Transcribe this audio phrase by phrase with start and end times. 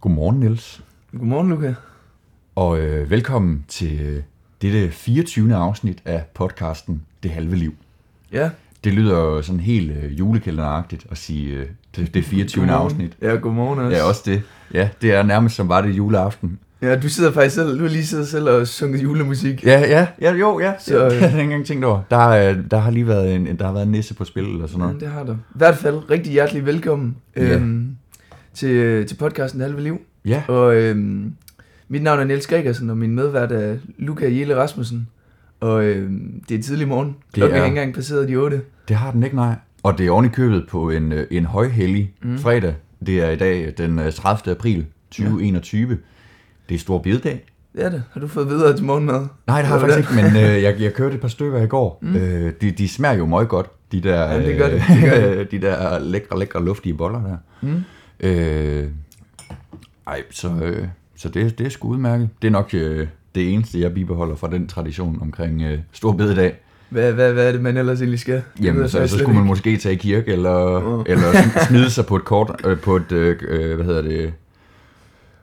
[0.00, 0.82] Godmorgen, Niels.
[1.18, 1.74] Godmorgen, Luca.
[2.56, 4.22] Og øh, velkommen til øh,
[4.62, 5.54] dette 24.
[5.54, 7.74] afsnit af podcasten Det Halve Liv.
[8.32, 8.50] Ja,
[8.84, 11.66] Det lyder jo sådan helt øh, julekalenderagtigt at sige øh,
[11.96, 12.60] det, det 24.
[12.62, 12.84] godmorgen.
[12.84, 13.16] afsnit.
[13.22, 13.96] Ja, godmorgen også.
[13.96, 14.42] Ja, også det.
[14.74, 16.58] Ja, det er nærmest som var det juleaften.
[16.82, 19.64] Ja, du sidder faktisk selv, du har lige siddet selv og sunget julemusik.
[19.64, 20.72] Ja, ja, ja, jo, ja.
[20.78, 22.02] Så, øh, det har jeg ikke engang tænkt over.
[22.10, 24.66] Der, er, der har lige været en, der har været en nisse på spil eller
[24.66, 25.00] sådan Ja, noget.
[25.00, 25.32] det har du.
[25.32, 27.54] I hvert fald rigtig hjertelig velkommen Ja.
[27.56, 27.96] øhm,
[28.60, 30.00] til, til podcasten Det Halve Liv.
[30.24, 31.32] Ja, Og øhm,
[31.88, 35.08] mit navn er Niels Gregersen, og min medvært er Luca Jelle Rasmussen.
[35.60, 37.16] Og øhm, det er tidlig morgen.
[37.32, 38.60] Klokken er ikke engang passeret de 8.
[38.88, 39.54] det har den ikke, nej.
[39.82, 42.38] Og det er oven i købet på en, øh, en højhellig mm.
[42.38, 42.74] fredag.
[43.06, 44.54] Det er i dag den øh, 30.
[44.54, 45.98] april 2021.
[46.68, 47.44] Det er stor bededag.
[47.72, 48.02] Det er det.
[48.12, 49.26] Har du fået videre til morgenmad?
[49.46, 51.66] Nej, det har jeg faktisk ikke, men øh, jeg, jeg kørte et par stykker i
[51.66, 51.98] går.
[52.02, 52.16] Mm.
[52.16, 55.10] Øh, de, de smager jo meget godt, de der, Jamen, det gør det, øh, det
[55.10, 57.36] gør de der lækre, lækre, luftige boller der.
[57.60, 57.84] Mm.
[58.20, 58.88] Øh,
[60.06, 62.28] ej, så, øh, så det, det er sgu udmærket.
[62.42, 66.54] Det er nok øh, det eneste, jeg bibeholder fra den tradition omkring øh, stor bededag.
[66.88, 68.42] Hvad, hvad, hvad er det, man ellers egentlig skal?
[68.62, 71.04] Jamen, så, så skulle man måske tage i kirke, eller, Åh.
[71.06, 74.32] eller sm- smide sig på et kort, øh, på et, øh, øh, hvad hedder det,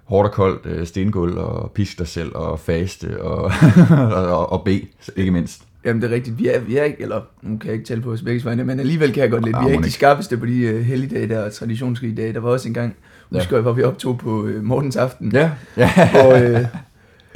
[0.03, 3.51] hårdt og koldt øh, stengulv, og piske dig selv, og faste, og,
[4.37, 5.66] og, og bede, ikke mindst.
[5.87, 8.01] Jamen det er rigtigt, vi er, vi er ikke, eller nu kan jeg ikke tale
[8.01, 9.55] på os begge vegne, men alligevel kan jeg godt lidt.
[9.55, 12.33] Ah, Vi er ikke de skarpeste på de uh, helligdage der, og traditionsrige dage.
[12.33, 12.95] Der var også en gang,
[13.33, 13.37] Ja.
[13.37, 15.89] husker jeg, hvor vi optog på uh, morgens aften, Ja, ja.
[16.11, 16.65] hvor uh,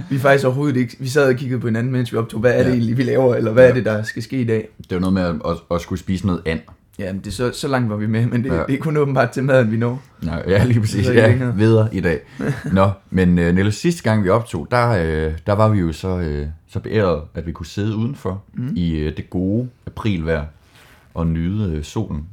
[0.09, 2.57] vi faktisk overhovedet ikke, vi sad og kiggede på hinanden, mens vi optog, hvad er
[2.57, 2.71] det Ja.
[2.73, 3.75] egentlig, vi laver, eller hvad er Ja.
[3.75, 4.67] det, der skal ske i dag.
[4.77, 6.59] Det var noget med at, at, at skulle spise noget and.
[7.01, 8.63] Ja, men det er så, så langt var vi med, men det, Ja.
[8.67, 10.03] det er kun åbenbart til maden, vi når.
[10.21, 11.05] Nå, ja, lige præcis.
[11.05, 12.19] Så det Ja, videre i dag.
[12.73, 14.89] Nå, men uh, Niels, sidste gang vi optog, der,
[15.27, 18.69] uh, der var vi jo så, uh, så beæret, at vi kunne sidde udenfor mm.
[18.75, 20.43] i uh, det gode aprilvejr
[21.13, 22.25] og nyde uh, solen.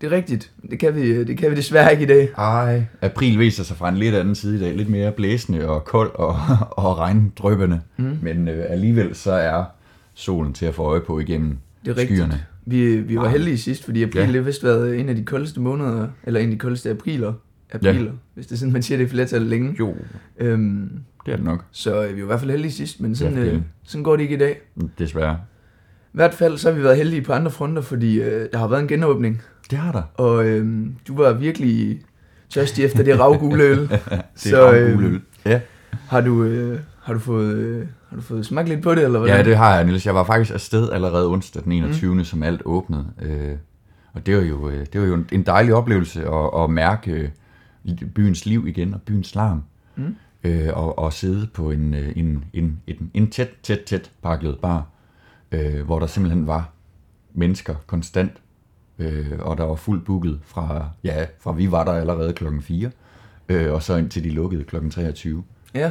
[0.00, 2.28] Det er rigtigt, det kan vi, det kan vi desværre ikke i dag.
[2.38, 2.84] Ej.
[3.02, 4.76] April viser sig fra en lidt anden side i dag.
[4.76, 6.36] Lidt mere blæsende og kold og,
[6.70, 7.80] og regndrøbende.
[7.96, 8.18] Mm.
[8.22, 9.64] Men uh, alligevel så er
[10.14, 12.18] solen til at få øje på igennem Det er rigtigt.
[12.18, 12.44] skyerne.
[12.66, 14.32] Vi, vi var heldige sidst, fordi april Ja.
[14.32, 17.32] det vist været en af de koldeste måneder, eller en af de koldeste apriler,
[17.72, 18.10] apriler ja.
[18.34, 19.76] hvis det er sådan, man siger det i flertal længe.
[19.78, 19.94] Jo,
[20.38, 20.90] Øhm,
[21.26, 21.64] det er det nok.
[21.70, 24.04] Så øh, vi var i hvert fald heldige sidst, men sådan, Ja, det- øh, sådan
[24.04, 24.60] går det ikke i dag.
[24.98, 25.38] Desværre.
[26.04, 28.68] I hvert fald så har vi været heldige på andre fronter, fordi øh, der har
[28.68, 30.02] været en genåbning, Det har der.
[30.14, 32.00] og øh, du var virkelig
[32.50, 33.78] tørstig efter det ravgule øl.
[33.88, 33.90] Det
[34.34, 35.60] Så, øh, øh, Ja.
[36.08, 39.18] har, du, øh, har, du fået, øh, har du fået smagt lidt på det, eller
[39.18, 39.36] hvordan?
[39.36, 40.06] Ja, det har jeg, Niels.
[40.06, 42.14] Jeg var faktisk afsted allerede onsdag den 21.
[42.14, 42.24] Mm.
[42.24, 43.06] som alt åbnede.
[43.22, 43.56] Øh,
[44.12, 47.32] og det var jo, øh, det var jo en- en dejlig oplevelse at, at mærke
[47.90, 49.62] øh, byens liv igen og byens larm.
[49.96, 50.16] Mm.
[50.44, 54.58] Øh, og, og sidde på en, øh, en, en, en, en tæt, tæt, tæt pakket
[54.62, 54.86] bar,
[55.52, 56.70] øh, hvor der simpelthen var
[57.34, 58.32] mennesker konstant.
[58.98, 62.90] Øh, og der var fuldt booket fra, ja, fra vi var der allerede klokken 4,
[63.48, 65.44] øh, og så indtil de lukkede klokken 23.
[65.74, 65.90] ja.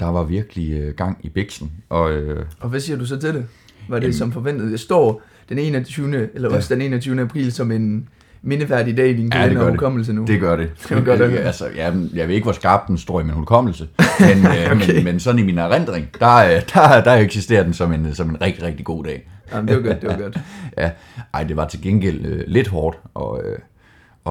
[0.00, 3.34] Der var virkelig øh, gang i bæksen, og øh, Og hvad siger du så til
[3.34, 3.46] det?
[3.88, 4.70] Var det Jamen- som forventet?
[4.72, 6.28] Det står den 21.
[6.34, 6.56] eller Ja.
[6.56, 7.20] også den 21.
[7.20, 8.08] april som en
[8.42, 9.80] mindeværdig dag i din Ja, det kalender gør og det.
[9.80, 10.24] hukommelse nu.
[10.24, 10.70] Det gør det.
[10.88, 11.40] Det godt at høre.
[11.40, 13.88] altså, jeg, jeg ved ikke, hvor skarp den står i min hukommelse,
[14.20, 14.70] men, okay.
[14.76, 14.94] Okay.
[14.94, 18.30] men, men sådan i min erindring, der, øh, der, der eksisterer den som en, som
[18.30, 19.30] en rigtig, rigtig god dag.
[19.52, 20.38] Jamen, det var godt, det var godt.
[20.78, 20.90] Ja,
[21.34, 23.58] ej, det var til gengæld øh, lidt hårdt at, øh,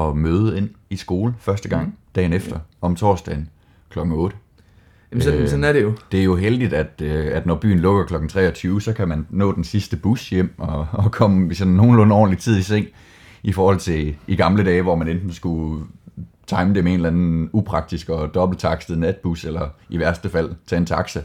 [0.07, 1.93] at møde ind i skole første gang, Mhm.
[2.15, 3.49] dagen efter, om torsdagen
[3.89, 4.35] klokken 8.
[5.11, 5.93] Jamen, sådan, Øh, sådan er det jo.
[6.11, 8.27] Det er jo heldigt, at, øh, at når byen lukker kl.
[8.27, 12.15] 23, så kan man nå den sidste bus hjem og, og komme i sådan nogenlunde
[12.15, 12.85] ordentlig tid i seng,
[13.43, 15.85] i forhold til i gamle dage, hvor man enten skulle
[16.47, 20.79] time det med en eller anden upraktisk og dobbelttakstet natbus, eller i værste fald tage
[20.79, 21.19] en taxa.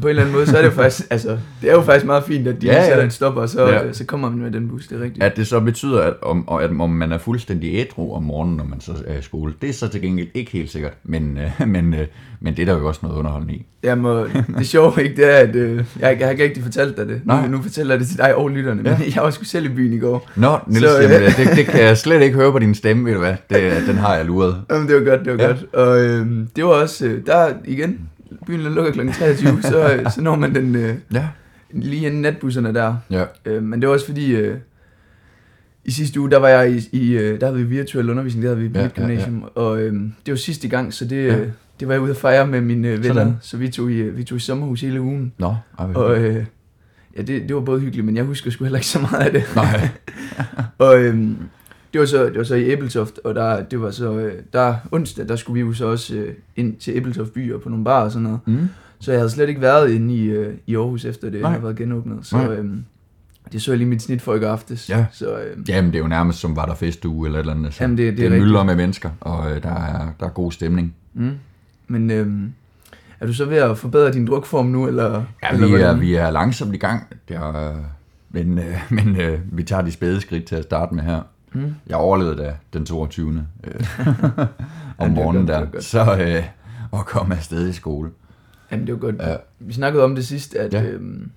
[0.00, 2.06] På en eller anden måde, så er det jo faktisk, altså, det er jo faktisk
[2.06, 3.92] meget fint, at de Ja, ja, sætter en stopper, og så, Ja.
[3.92, 5.24] så kommer man med den bus, det er rigtigt.
[5.24, 8.56] At det så betyder, at om, og at om man er fuldstændig ædru om morgenen,
[8.56, 11.38] når man så er i skole, det er så til gengæld ikke helt sikkert, men,
[11.60, 12.06] øh, men, øh,
[12.40, 13.66] men det er der jo også noget underholdende i.
[13.84, 14.26] Jamen,
[14.58, 17.20] det sjove ikke, det er, at øh, jeg, jeg har ikke rigtig fortalt dig det.
[17.24, 17.46] Nej.
[17.46, 18.98] Nu, nu fortæller jeg det til dig og lytterne, Ja.
[18.98, 20.30] men jeg var sgu selv i byen i går.
[20.36, 23.04] Nå, Niels, Så, øh, jamen, det, det kan jeg slet ikke høre på din stemme,
[23.04, 23.34] ved du hvad?
[23.50, 24.56] Det, den har jeg luret.
[24.70, 25.48] Jamen, det var godt, det var ja.
[25.48, 25.64] godt.
[25.74, 27.98] Og øh, det var også, øh, der igen,
[28.46, 29.08] byen lukker kl.
[29.12, 31.28] 23, så, øh, så når man den øh, Ja.
[31.70, 32.96] lige inden natbusserne der.
[33.10, 33.24] Ja.
[33.44, 34.56] Øh, men det var også fordi, øh,
[35.84, 38.48] i sidste uge, der var jeg i, i øh, der havde vi virtuel undervisning, der
[38.50, 39.08] havde vi på Ja, mit ja, ja.
[39.08, 39.92] gymnasium, og øh,
[40.26, 41.36] det var sidste gang, så det, Ja.
[41.36, 41.44] ja.
[41.80, 43.36] det var jeg ude at fejre med mine øh, venner, Sådan.
[43.40, 46.44] så vi tog, i, øh, vi tog i sommerhus hele ugen, Nå, ej, og øh,
[47.16, 49.32] ja, det, det var både hyggeligt, men jeg husker sgu heller ikke så meget af
[49.32, 49.42] det.
[49.56, 49.88] Nej.
[50.78, 51.36] Og øhm,
[51.92, 54.74] det var så det var så i Æbeltoft, og der det var så øh, der
[54.92, 57.84] onsdag, der skulle vi jo så også øh, ind til Æbeltoft by og på nogle
[57.84, 58.38] bar og sådan noget.
[58.46, 58.68] Mm.
[59.00, 61.50] Så jeg havde slet ikke været inde i, øh, i Aarhus efter det Nej.
[61.50, 62.18] havde været genåbnet.
[62.26, 62.54] Så Nej.
[62.54, 62.84] øhm,
[63.52, 64.90] det så jeg lige mit snit for i går aftes.
[64.90, 65.06] Ja.
[65.12, 67.74] Så øhm, Jamen, det er jo nærmest som var der festuge eller et eller andet.
[67.74, 68.44] Så Jamen, det- det er det er rigtigt.
[68.48, 70.94] mylder med mennesker, og øh, der, er, der er god stemning.
[71.14, 71.30] Mm.
[71.88, 72.52] Men øhm,
[73.20, 75.22] er du så ved at forbedre din drukform nu, eller?
[75.42, 76.00] Ja, eller vi er, hvordan?
[76.00, 77.74] vi er langsomt i gang, det er,
[78.30, 78.64] men, øh,
[79.04, 81.20] men øh, vi tager de spæde skridt til at starte med her.
[81.54, 81.74] Mm.
[81.86, 83.46] Jeg overlevede da den 22.
[83.64, 83.74] Øh,
[84.98, 86.44] om morgenen der, så øh,
[86.90, 88.10] og kom afsted i skole.
[88.72, 89.16] Jamen, det var godt.
[89.20, 89.36] Ja.
[89.60, 90.82] Vi snakkede om det sidst, at, Ja.
[90.84, 91.30] øhm,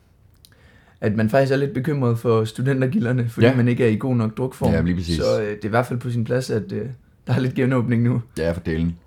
[1.01, 3.55] at man faktisk er lidt bekymret for studentergilderne, fordi Ja.
[3.55, 4.71] man ikke er i god nok drukform.
[4.73, 5.17] Ja, lige præcis.
[5.17, 6.85] Så øh, det er i hvert fald på sin plads, at øh,
[7.27, 8.21] der er lidt genåbning nu.
[8.37, 8.97] Ja, for delen.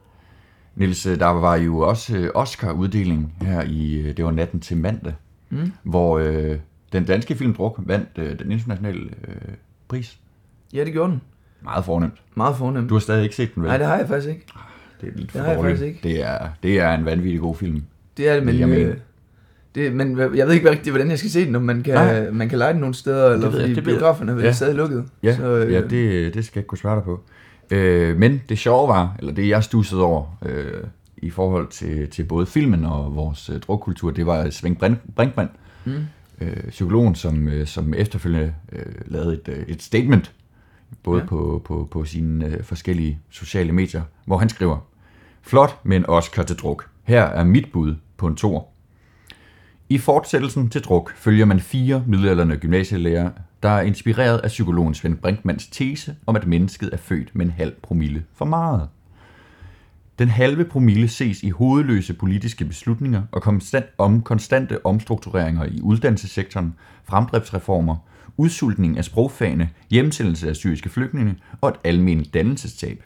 [0.77, 5.15] Niels, øh, der var jo også øh, Oscar-uddeling her i, det var natten til mandag,
[5.51, 5.73] Mm.
[5.83, 6.57] hvor øh,
[6.93, 9.35] den danske film Druk vandt øh, den internationale øh,
[9.89, 10.19] pris.
[10.75, 11.21] Ja, det gjorde den.
[11.63, 12.15] Meget fornemt.
[12.35, 12.89] Meget fornemt.
[12.89, 13.69] Du har stadig ikke set den, vel?
[13.69, 14.47] Nej, det har jeg faktisk ikke.
[15.01, 16.01] det er lidt det for har jeg faktisk ikke.
[16.03, 17.83] Det er, det er en vanvittig god film.
[18.17, 18.97] Det er det, men, jeg øh,
[19.75, 22.31] det, men jeg ved ikke rigtig, hvordan jeg skal se den, om man kan, Nej.
[22.31, 24.53] man kan lege den nogle steder, eller fordi det biograferne er Ja.
[24.53, 25.05] stadig lukket.
[25.23, 27.21] Ja, så, øh, ja det, det skal jeg ikke kunne svare dig på.
[27.71, 30.73] Øh, men det sjove var, eller det jeg stussede over, øh,
[31.17, 35.49] i forhold til, til både filmen og vores øh, drukkultur, det var Svend Brink- Brinkmann,
[35.85, 35.93] Mm.
[36.41, 40.33] øh, psykologen, som, øh, som efterfølgende øh, lavede et, øh, et statement,
[41.03, 41.27] både ja.
[41.27, 44.79] På, på, på sine øh, forskellige sociale medier, hvor han skriver,
[45.43, 46.91] Flot med en Oscar til druk.
[47.05, 48.69] Her er mit bud på en tor.
[49.89, 53.31] I fortsættelsen til druk følger man fire middelalderne gymnasielærer,
[53.63, 57.53] der er inspireret af psykologen Svend Brinkmans tese om, at mennesket er født med en
[57.53, 58.89] halv promille for meget.
[60.19, 66.75] Den halve promille ses i hovedløse politiske beslutninger og konstant, om konstante omstruktureringer i uddannelsessektoren,
[67.05, 67.97] fremdriftsreformer,
[68.37, 73.03] udsultning af sprogfagene, hjemsendelse af syriske flygtninge og et almindeligt dannelsestab.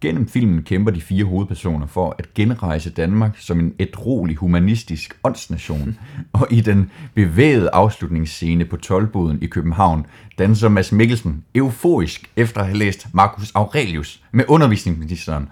[0.00, 5.98] Gennem filmen kæmper de fire hovedpersoner for at genrejse Danmark som en etrolig humanistisk åndsnation,
[6.32, 10.06] og i den bevægede afslutningsscene på Tolboden i København
[10.38, 15.48] danser Mads Mikkelsen euforisk efter at have læst Marcus Aurelius med undervisningsministeren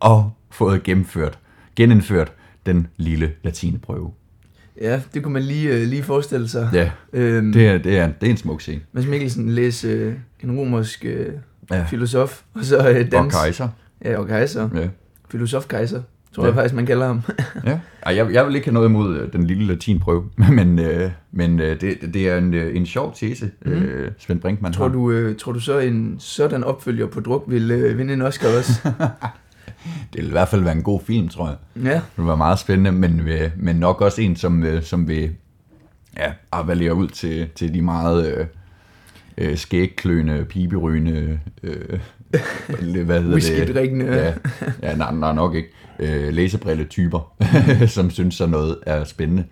[0.00, 1.38] og fået gennemført,
[1.76, 2.32] genindført
[2.66, 4.12] den lille latineprøve
[4.80, 6.68] ja, det kunne man lige, øh, lige forestille sig.
[6.72, 8.80] Ja, Øhm, det er, det er, det er en smuk scene.
[8.92, 11.26] Mads Mikkelsen læse øh, en romersk øh,
[11.70, 11.84] Ja.
[11.84, 13.34] filosof, og så øh, Og dans.
[13.34, 13.68] kejser.
[14.04, 14.68] Ja, og kejser.
[14.74, 14.88] Ja.
[15.30, 16.02] Filosof kejser,
[16.34, 16.46] tror Ja.
[16.46, 16.52] ja.
[16.52, 17.22] jeg faktisk, man kalder ham.
[17.66, 20.24] Ja, Ej, jeg, jeg vil ikke have noget imod øh, den lille latinprøve,
[20.56, 23.72] men, øh, men øh, det, det er en, øh, en sjov tese, mm.
[23.72, 24.92] øh, Svend Brinkmann tror, har.
[24.94, 28.48] du, øh, tror du så, en sådan opfølger på druk vil øh, vinde en Oscar
[28.58, 28.72] også?
[30.12, 31.56] Det vil i hvert fald være en god film, tror jeg.
[31.84, 35.08] ja, Det vil være meget spændende, men, øh, men nok også en, som, øh, som
[35.08, 35.30] vil
[36.16, 38.46] ja, appellere ud til, til de meget øh,
[39.38, 41.98] øh, skægkløende, piberygende, øh,
[43.04, 43.42] hvad hedder det?
[44.06, 44.34] Ja,
[44.82, 45.68] ja nej, nej, nok ikke.
[45.98, 47.32] Øh, læsebrille-typer,
[47.86, 49.44] som synes, så noget er spændende.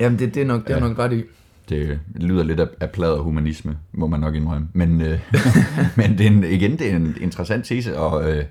[0.00, 0.88] Jamen, det, det er nok, det er Ja.
[0.88, 1.22] nok ret i.
[1.68, 4.68] Det lyder lidt af, af plad og humanisme, må man nok indrømme.
[4.72, 5.18] Men, øh,
[5.96, 8.44] men det er en, igen, det er en interessant tese, og, øh,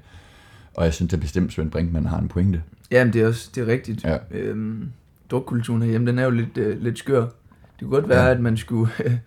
[0.74, 2.62] og jeg synes, at bestemt Svend Brinkmann har en pointe.
[2.92, 4.04] Jamen, det er også det er rigtigt.
[4.04, 4.18] Ja.
[4.32, 4.84] Øhm,
[5.32, 7.22] drukkulturen herhjemme, den er jo lidt, øh, lidt skør.
[7.22, 7.30] Det
[7.82, 8.32] kunne godt være, Ja.
[8.32, 8.92] at man skulle,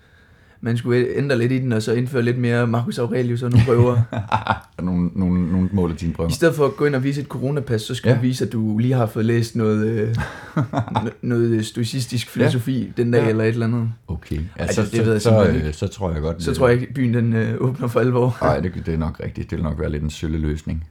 [0.60, 3.66] man skulle ændre lidt i den, og så indføre lidt mere Marcus Aurelius og nogle
[3.66, 3.98] prøver.
[4.82, 6.30] nogle, nogle, nogle mål af dine prøver.
[6.30, 8.16] I stedet for at gå ind og vise et coronapas, så skal Ja.
[8.16, 10.16] du vise, at du lige har fået læst noget, øh,
[10.56, 13.02] no- noget stoicistisk filosofi ja.
[13.02, 13.28] den dag, Ja.
[13.28, 13.88] eller et eller andet.
[14.08, 16.42] Okay, ja, Ej, så, det- det ved jeg så, så, øh, så tror jeg godt.
[16.42, 18.38] Så tror jeg ikke, byen den øh, åbner for alvor.
[18.42, 19.50] Nej, det, det er nok rigtigt.
[19.50, 20.84] Det vil nok være lidt en sølle løsning.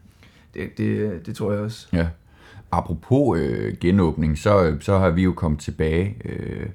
[0.53, 1.87] Det, det, det tror jeg også.
[1.93, 2.07] Ja.
[2.71, 6.65] Apropos øh, genåbning, så, så har vi jo kommet tilbage øh,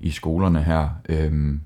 [0.00, 0.88] i skolerne her.
[1.08, 1.60] Øhm,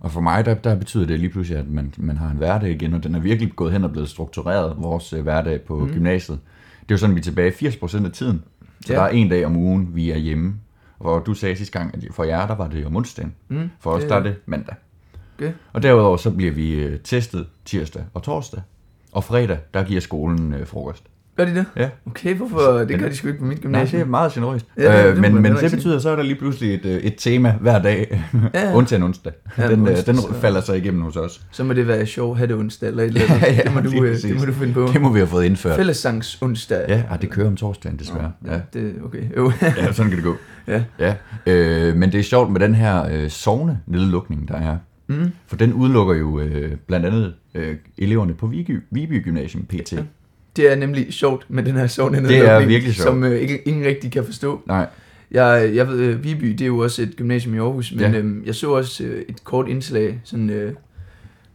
[0.00, 2.70] og for mig, der, der betyder det lige pludselig, at man, man har en hverdag
[2.70, 5.92] igen, og den er virkelig gået hen og blevet struktureret, vores øh, hverdag på mm.
[5.92, 6.38] gymnasiet.
[6.80, 8.42] Det er jo sådan, vi er tilbage 80% af tiden.
[8.86, 8.98] Så ja.
[8.98, 10.54] Der er en dag om ugen, vi er hjemme.
[10.98, 13.34] Og du sagde sidste gang, at for jer, der var det om onsdagen.
[13.48, 14.74] Mm, For os, det- der er det mandag.
[15.38, 15.52] Okay.
[15.72, 18.62] Og derudover så bliver vi øh, testet tirsdag og torsdag.
[19.12, 21.02] Og fredag, der giver skolen øh, frokost.
[21.36, 21.64] Gør de det?
[21.76, 21.88] Ja.
[22.06, 22.58] Okay, hvorfor?
[22.60, 23.98] Det Men- gør de sgu ikke på mit Nej, gymnasium.
[23.98, 24.66] det er meget generøst.
[24.78, 26.96] Ja, det- det øh, men, men det betyder så, er der lige pludselig et, øh,
[26.96, 28.22] et tema hver dag.
[28.34, 28.38] Ja.
[28.60, 28.74] Ja.
[28.74, 29.32] Undtagen onsdag.
[29.58, 31.40] Ja, den, øh, onsdag, den så- falder så igennem hos os.
[31.52, 33.42] Så må det være sjov hatte onsdag eller et eller andet.
[33.42, 34.30] Ja, ja, det, må du, øh, præcis.
[34.30, 34.88] det må du finde på.
[34.92, 35.76] Det må vi have fået indført.
[35.76, 36.84] Fællessangs onsdag.
[36.88, 38.32] Ja, ah, det kører om torsdagen desværre.
[38.46, 39.52] Ja, Det, okay, jo.
[39.62, 40.36] ja sådan kan det gå.
[40.68, 40.82] ja.
[40.98, 41.14] Ja.
[41.46, 44.76] Øh, men det er sjovt med den her øh, sovne nedlukning, der er.
[45.06, 45.30] Mm.
[45.46, 49.92] For den udelukker jo øh, blandt andet øh, eleverne på Viby, Viby Gymnasium PT.
[49.92, 50.02] Ja.
[50.56, 53.06] Det er nemlig sjovt med den her sovne Det er virkelig sjovt.
[53.06, 54.62] Som øh, ikke, ingen rigtig kan forstå.
[54.66, 54.86] Nej,
[55.30, 58.18] Jeg, jeg ved, øh, Viby, det er jo også et gymnasium i Aarhus, men Ja.
[58.18, 60.72] øhm, jeg så også øh, et kort indslag sådan, øh,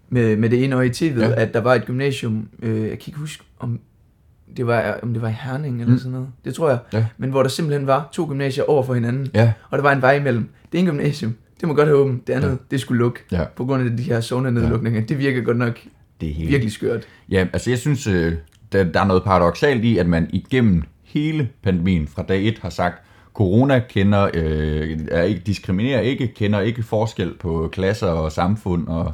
[0.10, 1.42] med, med det ene øje i tv'et, Ja.
[1.42, 3.80] at der var et gymnasium, øh, jeg kan ikke huske, om
[4.58, 5.98] det var, om det var i Herning eller mm.
[6.00, 7.06] sådan noget, det tror jeg, Ja.
[7.18, 10.02] men hvor der simpelthen var to gymnasier over for hinanden, ja, og der var en
[10.02, 10.50] vej imellem.
[10.72, 12.52] Det ene gymnasium, det må godt have åbent, det andet, Ja.
[12.52, 12.58] ja.
[12.72, 13.44] det skulle lukke, ja.
[13.56, 15.02] på grund af de her zone-nedlukninger.
[15.02, 15.80] Det virker godt nok
[16.22, 17.08] Det er helt virkelig skørt.
[17.32, 18.34] Ja, altså jeg synes, øh,
[18.72, 22.70] der, der er noget paradoxalt i, at man igennem hele pandemien fra dag 1 har
[22.70, 28.88] sagt, corona kender, øh, er ikke, diskriminerer ikke, kender ikke forskel på klasser og samfund
[28.88, 29.14] og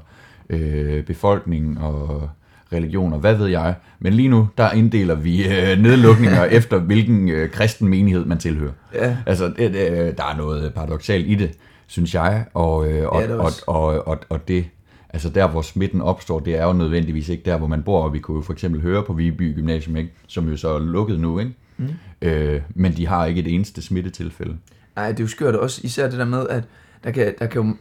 [0.50, 2.30] øh, befolkning og
[2.74, 3.76] religioner, hvad ved jeg.
[4.00, 8.72] Men lige nu, der inddeler vi øh, nedlukninger efter, hvilken øh, kristen menighed man tilhører.
[8.94, 9.18] Ja.
[9.26, 11.52] Altså, det, det, der er noget paradoxalt i det,
[11.88, 14.66] synes jeg, og, øh, og, Ja, det og, og, og, og det,
[15.10, 18.14] altså der, hvor smitten opstår, det er jo nødvendigvis ikke der, hvor man bor, og
[18.14, 20.12] vi kunne jo for eksempel høre på Viby Gymnasium, ikke?
[20.28, 21.52] som jo så er lukket nu, ikke?
[21.78, 21.88] Mm.
[22.22, 24.56] Øh, men de har ikke et eneste smittetilfælde.
[24.96, 26.64] Nej, det er jo skørt også, især det der med, at
[27.04, 27.76] der kan, der kan jo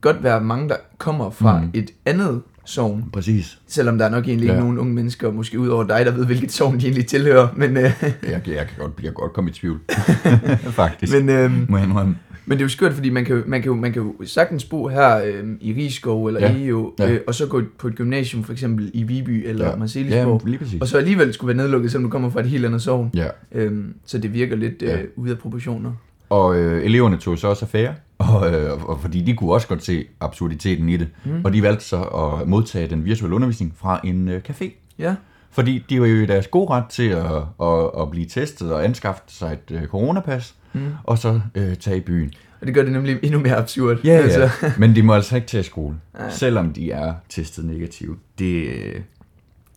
[0.00, 1.70] godt være mange, der kommer fra Mm.
[1.74, 3.58] et andet sovn, Præcis.
[3.66, 4.60] selvom der er nok egentlig Ja.
[4.60, 7.76] nogen unge mennesker, måske ud over dig, der ved, hvilket sovn de egentlig tilhører, men,
[7.76, 9.80] øh, Jeg, jeg, kan godt, jeg kan godt komme i tvivl.
[10.80, 11.12] Faktisk.
[11.12, 12.16] men, øh, Må jeg indrømme.
[12.46, 14.64] Men det er jo skørt, fordi man kan, man kan, jo, man kan jo sagtens
[14.64, 16.52] bo her øh, i Rigskov eller Ja.
[16.52, 16.66] ja.
[16.66, 17.10] EO, Ja.
[17.12, 19.70] øh, og så gå på et gymnasium, for eksempel i Viby eller Ja.
[19.70, 19.76] ja.
[19.76, 20.80] Marcelisborg, Ja, lige præcis.
[20.80, 23.10] og så alligevel skulle være nedlukket, selvom du kommer fra et helt andet sovn.
[23.14, 23.26] Ja.
[23.52, 24.98] Øhm, så det virker lidt Ja.
[25.00, 25.92] øh, ude af proportioner.
[26.30, 29.84] Og øh, eleverne tog så også affære, og, øh, og fordi de kunne også godt
[29.84, 31.08] se absurditeten i det.
[31.24, 31.30] Mm.
[31.44, 34.70] Og de valgte så at modtage den virtuelle undervisning fra en øh, café.
[34.98, 35.14] Ja,
[35.50, 37.24] Fordi de var jo i deres gode ret til at,
[37.62, 40.80] at, at blive testet og anskaffe sig et øh, coronapas, mm.
[41.04, 42.32] og så øh, tage i byen.
[42.60, 43.98] og det gør det nemlig endnu mere absurd.
[44.04, 44.40] Ja, altså.
[44.62, 44.72] ja.
[44.78, 46.30] Men de må altså ikke tage i skole, Nej.
[46.30, 48.18] selvom de er testet negativt.
[48.38, 49.00] Det, øh,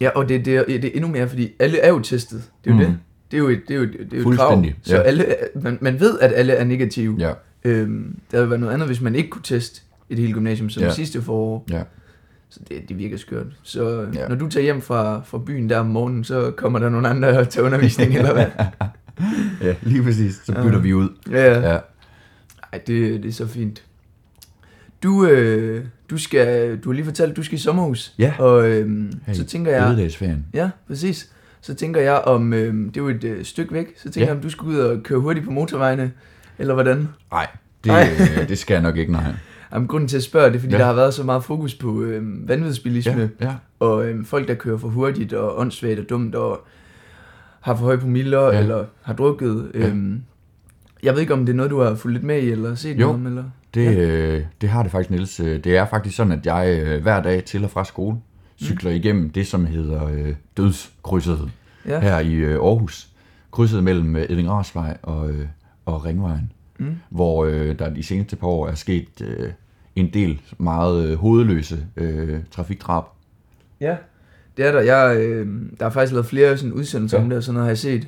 [0.02, 2.44] Ja, og det, det, er, det er endnu mere, fordi alle er jo testet.
[2.64, 2.86] Det er jo Mm.
[2.88, 2.98] det.
[3.32, 4.66] Det er jo et, det er jo, et- det er jo et krav.
[4.84, 5.02] Så ja.
[5.02, 5.26] alle,
[5.62, 7.16] man, man ved, at alle er negative.
[7.20, 7.32] ja,
[7.66, 10.82] Øhm, der ville være noget andet, hvis man ikke kunne teste et helt gymnasium som
[10.82, 10.88] Ja.
[10.88, 10.94] ja.
[10.94, 11.66] sidste forår.
[11.72, 11.82] ja.
[12.50, 13.46] Så det, det virker skørt.
[13.64, 14.22] Så Ja.
[14.22, 14.28] ja.
[14.28, 17.46] når du tager hjem fra, fra byen der om morgenen, så kommer der nogle andre
[17.46, 18.46] til undervisning, eller hvad?
[19.62, 20.42] ja, lige præcis.
[20.46, 20.78] Så bytter Ja.
[20.78, 21.10] vi ud.
[21.32, 21.80] Ja, Ja.
[22.74, 23.84] Ej, det, det er så fint.
[25.04, 28.14] Du, øh, du, skal, du har lige fortalt, at du skal i sommerhus.
[28.20, 28.34] Ja.
[28.40, 29.82] Og øhm, Hey, så tænker jeg...
[30.54, 31.30] Ja, præcis.
[31.62, 34.26] Så tænker jeg om, øhm, det er jo et øh, stykke væk, så tænker Ja.
[34.26, 36.12] jeg om du skulle ud og køre hurtigt på motorvejene,
[36.60, 37.08] eller hvordan?
[37.32, 37.48] Nej,
[37.84, 37.92] det,
[38.42, 39.24] øh, det skal jeg nok ikke, nej.
[39.74, 40.80] Jamen, grunden til at spørge, det er, fordi Ja.
[40.80, 43.54] der har været så meget fokus på øhm, vanvidsbilisme, Ja, ja.
[43.80, 46.68] og øhm, folk, der kører for hurtigt og åndssvagt og dumt, og
[47.68, 48.52] har for høje promiller, Ja.
[48.56, 48.60] ja.
[48.60, 49.72] eller har drukket.
[49.74, 49.88] Ja.
[49.88, 50.24] Øhm,
[51.04, 52.94] jeg ved ikke, om det er noget, du har fulgt lidt med i, eller set
[52.94, 53.00] Jo.
[53.00, 53.44] noget om, eller?
[53.74, 55.40] Det, øh, det har det faktisk, Niels.
[55.40, 58.18] Øh, Det er faktisk sådan, at jeg øh, hver dag til og fra skole
[58.62, 61.50] cykler igennem det, som hedder øh, dødskrydset
[61.88, 62.00] Ja.
[62.00, 63.08] her i øh, Aarhus.
[63.52, 65.46] Krydset mellem øh, Edving Rarsvej og, øh,
[65.86, 66.96] og Ringvejen, Mm.
[67.10, 69.50] hvor øh, der de seneste par år er sket øh,
[69.96, 73.04] en del meget øh, hovedløse øh, trafikdrab.
[73.82, 73.96] Ja,
[74.58, 74.80] det er der.
[74.82, 75.48] Jeg, øh,
[75.80, 77.24] der er faktisk lavet flere sådan udsendelser Ja.
[77.24, 78.08] om det, og sådan noget har jeg set.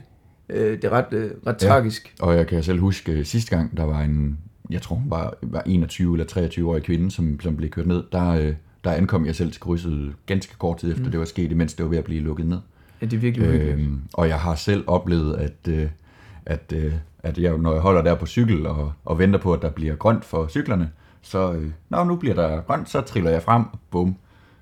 [0.50, 1.68] Øh, det er ret, øh, ret Ja.
[1.68, 2.14] tragisk.
[2.20, 4.38] Og jeg kan selv huske øh, sidste gang, der var en,
[4.70, 8.04] jeg tror hun var, var 21 eller 23-årig kvinde, som, som blev kørt ned.
[8.12, 8.54] Der, øh,
[8.84, 11.12] der ankom jeg selv til krydset ganske kort tid efter, mm.
[11.12, 12.58] det var sket, imens det var ved at blive lukket ned.
[13.02, 13.48] Ja, det er virkelig.
[13.48, 15.88] Øhm, og jeg har selv oplevet, at, øh,
[16.46, 19.62] at, øh, at jeg, når jeg holder der på cykel og, og venter på, at
[19.62, 20.90] der bliver grønt for cyklerne,
[21.22, 24.16] så, øh, når nu bliver der grønt, så triller jeg frem, og bum,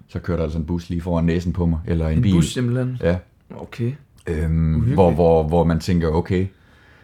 [0.08, 2.34] så kører der altså en bus lige foran næsen på mig, eller en, En bil.
[2.34, 2.98] bus simpelthen.
[3.02, 3.18] Ja,
[3.56, 3.92] Okay.
[4.28, 4.94] øhm, Uhyggeligt.
[4.96, 6.46] hvor, hvor, hvor man tænker, okay,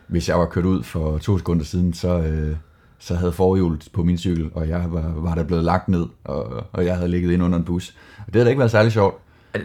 [0.07, 2.55] hvis jeg var kørt ud for to sekunder siden, så, øh,
[2.99, 6.63] så havde forhjulet på min cykel, og jeg var, var der blevet lagt ned, og,
[6.73, 7.95] og jeg havde ligget ind under en bus.
[8.19, 9.17] Og det havde da ikke været særlig sjovt.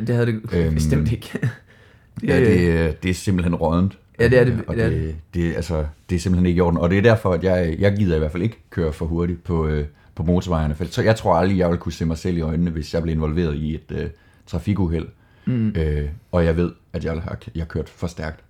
[0.06, 1.28] Det havde det Øhm, bestemt ikke.
[1.42, 1.48] det,
[2.28, 3.98] Ja, det, det er simpelthen rådent.
[4.20, 4.60] Ja, det er det.
[4.66, 6.78] Og Det det, det, altså, det er simpelthen ikke i orden.
[6.78, 9.44] Og det er derfor, at jeg, jeg gider i hvert fald ikke køre for hurtigt
[9.44, 9.84] på, øh,
[10.18, 10.74] på motorvejene.
[10.74, 13.02] For så jeg tror aldrig, jeg vil kunne se mig selv i øjnene, hvis jeg
[13.02, 14.06] blev involveret i et øh,
[14.46, 15.06] trafikuheld.
[15.46, 15.68] Mm.
[15.76, 18.40] Øh, og jeg ved, at jeg har, jeg kørt for stærkt.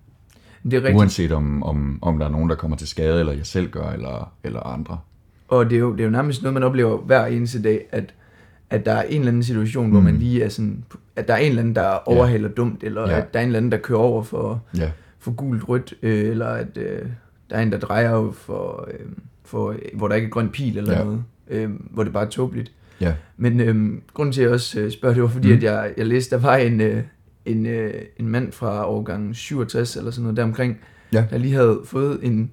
[0.63, 0.95] det er rigtigt.
[0.97, 3.89] Uanset om, om, om der er nogen, der kommer til skade, eller jeg selv gør,
[3.89, 4.97] eller, eller andre.
[5.47, 8.13] Og det er, jo, det er jo nærmest noget, man oplever hver eneste dag, at,
[8.69, 9.91] at der er en eller anden situation, mm.
[9.91, 10.05] hvor Mm.
[10.05, 10.83] man lige er sådan,
[11.15, 13.17] at der er en eller anden, der overhaler dumt, eller ja.
[13.17, 16.29] at der er en eller anden, der kører over for, Ja, for gult rødt, øh,
[16.29, 17.01] eller at øh,
[17.49, 19.05] der er en, der drejer for, øh,
[19.45, 21.03] for, øh, hvor der ikke er grøn pil eller ja.
[21.03, 22.71] noget, øh, hvor det bare er tåbeligt.
[23.01, 25.53] ja, Men øh, grunden til, at jeg også øh, spørger, det var fordi, Mm.
[25.57, 27.03] at jeg, jeg læste, der var en, øh,
[27.45, 30.77] en, øh, en mand fra årgang 67 eller sådan noget deromkring,
[31.13, 31.25] Ja.
[31.29, 32.51] der lige havde fået en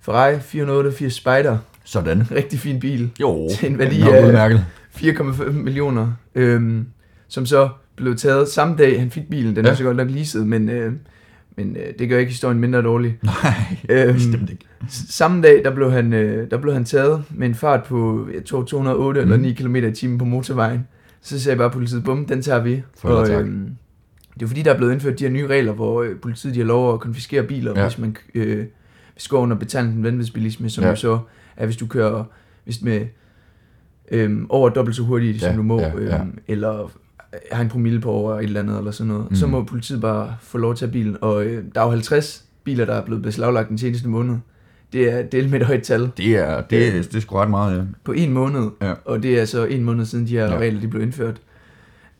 [0.00, 2.30] Ferrari 488 Spider, sådan.
[2.30, 4.64] rigtig fin bil, Jo, Til en værdi af- udmærket.
[4.90, 6.86] 4,5 millioner, øhm,
[7.28, 9.56] som så blev taget samme dag, han fik bilen.
[9.56, 9.70] Den Ja.
[9.70, 10.92] er så godt nok leaset, men, øh,
[11.56, 13.18] men øh, det gør ikke historien mindre dårlig.
[13.22, 13.54] Nej,
[13.88, 14.64] Øhm, bestemt ikke.
[14.88, 18.44] Samme dag, der blev, han, øh, der blev han taget med en fart på, jeg
[18.44, 19.24] tror 208 mm.
[19.24, 19.42] eller Mhm.
[19.46, 20.86] 9 km i timen på motorvejen.
[21.20, 22.82] Så sagde bare politiet, bum, den tager vi.
[22.98, 23.68] Farvel og øhm,
[24.34, 26.58] det er fordi, der er blevet indført de her nye regler, hvor øh, politiet de
[26.60, 27.86] har lov at konfiskere biler, Ja.
[27.86, 28.64] hvis man øh,
[29.14, 30.90] hvis går under betalingen vanvidsbilisme, som Ja.
[30.90, 31.18] jo så
[31.56, 32.24] er, hvis du kører
[32.64, 33.06] hvis med
[34.10, 36.20] øhm, over dobbelt så hurtigt, som Ja, du må, ja, øhm, ja.
[36.48, 36.90] eller
[37.52, 39.36] har en promille på over et eller andet, eller sådan noget, mm.
[39.36, 41.16] så må politiet bare få lov til at bilen.
[41.20, 44.36] Og øh, der er jo 50 biler, der er blevet beslaglagt den seneste måned.
[44.92, 47.50] Det er del med et højt tal Det er, det, er, det er sgu ret
[47.50, 47.82] meget, ja.
[48.04, 48.92] på en måned, Ja.
[49.04, 50.52] og det er så en måned siden de her Ja.
[50.52, 50.58] ja.
[50.58, 51.40] regler de blev indført.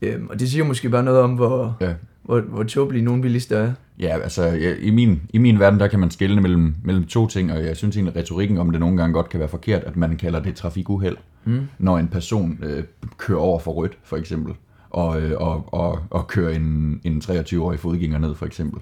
[0.03, 1.93] Øhm, og det siger måske bare noget om, hvor, Ja.
[2.23, 3.73] hvor, hvor tåbelige nogle bilister er.
[4.01, 7.27] Ja, altså ja, i, min, i min verden, der kan man skelne mellem, mellem to
[7.27, 9.85] ting, og jeg synes egentlig, at retorikken om det nogle gange godt kan være forkert,
[9.85, 11.61] at man kalder det trafikuheld, Mm.
[11.79, 12.83] når en person øh,
[13.19, 14.55] kører over for rødt, for eksempel,
[14.93, 18.81] og, øh, og, og, og kører en, en 23-årig fodgænger ned, for eksempel.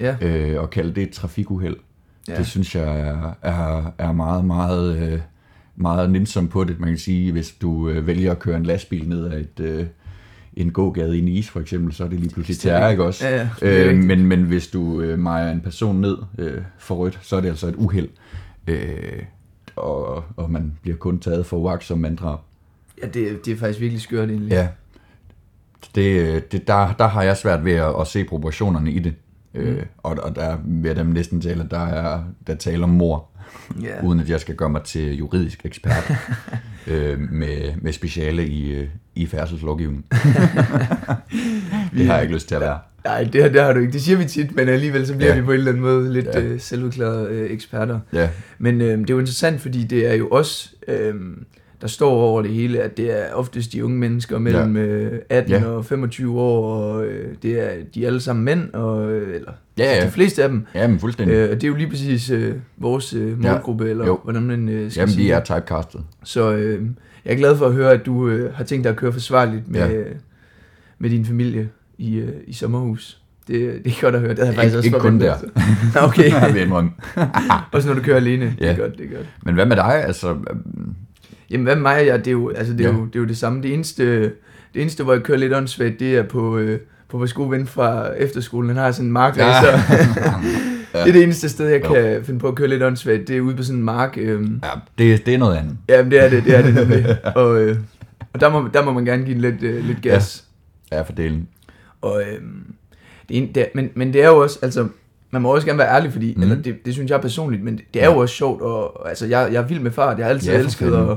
[0.00, 0.16] Ja.
[0.20, 1.76] Øh, og kalde det et trafikuheld,
[2.28, 2.36] ja.
[2.36, 5.20] Det synes jeg er, er, er meget, meget, øh,
[5.76, 6.80] meget nænsomt på det.
[6.80, 9.86] Man kan sige, hvis du øh, vælger at køre en lastbil ned ad et, øh,
[10.54, 13.28] en gågade i Nice, for eksempel, så er det lige pludselig terror, ikke også?
[13.28, 17.18] Ja, ja, Øh, men, men hvis du øh, mejer en person ned øh, for rødt,
[17.22, 18.08] så er det altså et uheld.
[18.66, 19.22] Øh,
[19.76, 22.38] og, og man bliver kun taget for uagtsom manddrab.
[23.02, 24.50] Ja, det, det er faktisk virkelig skørt egentlig.
[24.50, 24.68] Ja.
[25.94, 29.14] Det, øh, det, der, der har jeg svært ved at, at se proportionerne i det.
[29.54, 29.60] Mm.
[29.60, 33.28] Øh, og, og der vil jeg dem næsten tale, der er der taler om mor,
[33.82, 34.04] ja.
[34.04, 36.12] uden at jeg skal gøre mig til juridisk ekspert
[36.86, 40.04] øh, med, med speciale i, øh, i færdselslovgivning.
[41.96, 42.78] det har jeg ikke lyst til at være.
[43.04, 43.92] Nej, det, har- det har du ikke.
[43.92, 45.40] Det siger vi tit, men alligevel så bliver Ja.
[45.40, 46.40] vi på en eller anden måde lidt Ja.
[46.40, 48.00] øh, selvudklarede øh, eksperter.
[48.12, 51.14] Ja, Men øh, det er jo interessant, fordi det er jo os, øh,
[51.82, 55.52] der står over det hele, at det er oftest de unge mennesker mellem øh, 18
[55.52, 55.64] Ja.
[55.64, 59.52] og 25 år, og øh, det er de er alle sammen mænd, og, øh, eller
[59.78, 60.06] Ja, ja.
[60.06, 60.66] de fleste af dem.
[60.74, 61.34] ja men fuldstændig.
[61.34, 64.20] Øh, det er jo lige præcis øh, vores øh, målgruppe, eller Jo.
[64.24, 65.44] hvordan man øh, skal Jamen, sige de er det.
[65.44, 66.00] typecastet.
[66.24, 66.86] Så øh,
[67.24, 69.68] jeg er glad for at høre, at du øh, har tænkt dig at køre forsvarligt
[69.70, 69.86] med, Ja.
[69.98, 70.02] ja.
[70.98, 73.18] med din familie i, øh, i sommerhus.
[73.48, 74.30] Det, det er godt at høre.
[74.30, 75.92] Det havde jeg faktisk Ikke- også ikke kun.
[75.94, 76.30] Nå, okay.
[76.42, 76.90] Jeg vil indrømme.
[77.72, 78.44] også når du kører alene.
[78.44, 78.72] Det Ja.
[78.72, 79.26] er godt, det er godt.
[79.44, 80.04] Men hvad med dig?
[80.04, 80.94] Altså, øhm,
[81.52, 82.18] Jamen, hvad med mig og jeg?
[82.18, 82.94] Det er jo, altså, det er Ja.
[82.96, 83.62] jo, det, er jo det samme.
[83.62, 86.78] Det eneste, det eneste, hvor jeg kører lidt åndssvagt, det er på, øh,
[87.08, 88.68] på vores gode ven fra efterskolen.
[88.70, 89.46] Han har sådan en mark, Ja.
[89.48, 89.52] ja.
[90.94, 91.00] Ja.
[91.00, 91.92] det er det eneste sted, jeg Jo.
[91.94, 93.28] kan finde på at køre lidt åndssvagt.
[93.28, 94.14] Det er ude på sådan en mark.
[94.20, 95.76] Øhm, ja, det, det er noget andet.
[95.88, 97.16] Jamen, det er det, det er det nemlig.
[97.36, 97.76] og, øh,
[98.32, 100.44] og der må, der må man gerne give lidt, øh, lidt gas.
[100.92, 101.48] Ja, for delen.
[102.02, 102.64] Og, øhm,
[103.28, 104.88] det er, det er, men, men det er jo også, altså,
[105.30, 106.36] man må også gerne være ærlig, fordi, Mhm.
[106.36, 106.42] mm.
[106.50, 109.08] eller det, det synes jeg personligt, men det, det er jo også sjovt, og, og
[109.08, 111.16] altså, jeg, jeg er vild med fart, jeg har altid Ja, ja, elsket at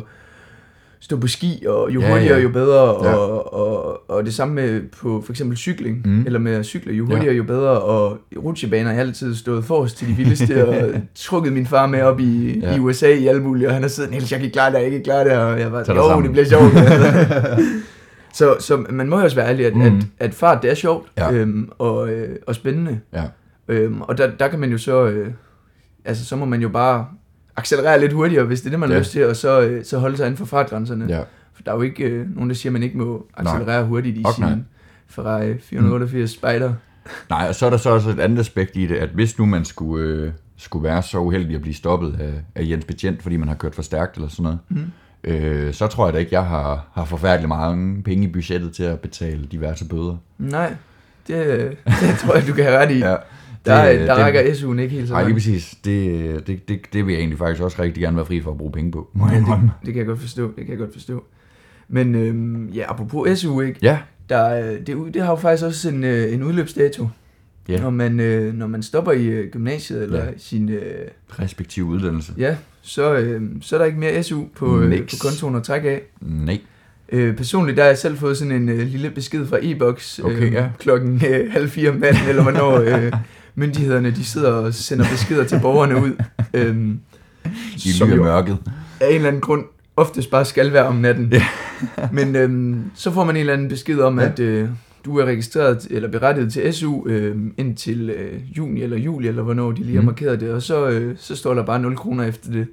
[1.06, 2.44] stå på ski, og jo Ja, ja, hurtigere, ja.
[2.44, 3.13] jo bedre, Ja.
[3.15, 6.24] og, og, og det samme med på for eksempel cykling, mm.
[6.26, 7.13] eller med at cykle, jo Ja.
[7.15, 10.76] hurtigere, jo bedre, og rutsjebaner har jeg altid stået forrest til de vildeste, og
[11.15, 12.70] trukket min far med op i, Ja.
[12.70, 12.76] ja.
[12.76, 14.76] i USA i alle mulige, og han har siddet, Niels, jeg kan ikke klare det,
[14.78, 16.74] jeg kan ikke klare det, og jeg var jo, sammen." det bliver sjovt.
[18.34, 19.82] Så, så man må jo også være ærlig, at, mm.
[19.86, 21.32] at, at fart det er sjovt Ja.
[21.34, 23.00] øhm, og, øh, og spændende.
[23.13, 23.24] Ja.
[23.68, 25.28] Øhm, og der, der kan man jo så, øh,
[26.06, 27.06] altså så må man jo bare
[27.58, 28.96] accelerere lidt hurtigere, hvis det er det, man Ja.
[28.96, 31.06] har lyst til, og så, øh, så holde sig inden for fartgrænserne.
[31.10, 31.20] Ja.
[31.54, 33.84] For der er jo ikke øh, nogen, der siger, at man ikke må accelerere Nej.
[33.89, 34.32] hurtigt i nej.
[34.32, 34.65] sin
[35.08, 36.74] Ferrari 488 Spider.
[37.30, 39.46] Nej, og så er der så også et andet aspekt i det, at hvis nu
[39.46, 43.38] man skulle, øh, skulle være så uheldig at blive stoppet af, af Jens Betjent, fordi
[43.38, 44.91] man har kørt for stærkt eller sådan noget, Mm.
[45.32, 48.84] øh, så tror jeg da ikke, jeg har, har forfærdeligt mange penge i budgettet til
[48.84, 50.18] at betale diverse bøder.
[50.38, 50.74] Nej,
[51.28, 51.38] det,
[51.86, 53.00] det tror jeg, du kan have ret i.
[53.00, 53.15] Ja,
[53.65, 55.75] der, det- der det- rækker SU'en ikke helt så Nej, lige præcis.
[55.86, 58.58] Det, det, det, det vil jeg egentlig faktisk også rigtig gerne være fri for at
[58.58, 59.10] bruge penge på.
[59.13, 61.23] må jeg Ja, det, det kan jeg godt forstå, det kan jeg godt forstå.
[61.89, 63.80] Men øhm, ja, apropos SU, ikke?
[63.82, 63.97] Ja,
[64.30, 67.08] Der, øh, det, det har jo faktisk også en, øh, en udløbsdato.
[67.69, 67.82] Ja.
[67.82, 70.30] Når, man, øh, når man stopper i øh, gymnasiet, eller Ja.
[70.38, 70.69] sin...
[70.69, 70.82] Øh,
[71.39, 72.34] respektive uddannelse.
[72.38, 75.15] ja, så, øh, så er der ikke mere SU på, øh, Niks.
[75.19, 76.01] på kontoen at trække af.
[76.21, 76.60] Nej.
[77.12, 80.54] Øh, personligt der har jeg selv fået sådan en øh, lille besked fra e-boks Okay,
[80.54, 80.69] ja.
[80.80, 83.12] klokken øh, halv fire om natten, eller hvornår øh,
[83.56, 86.12] myndighederne de sidder og sender beskeder til borgerne ud.
[86.54, 86.76] Øh,
[87.76, 88.58] I ly af mørket.
[89.00, 89.63] af en eller anden grund
[89.98, 91.34] oftest bare skal være om natten.
[91.34, 91.44] Ja.
[92.12, 94.26] Men øhm, så får man en eller anden besked om, Ja.
[94.26, 94.70] at øh,
[95.06, 99.72] du er registreret eller berettiget til SU øh, indtil øh, juni eller juli, eller hvornår
[99.72, 100.06] de lige har Mm.
[100.06, 102.68] markeret det, og så, øh, så står der bare 0 kroner efter det.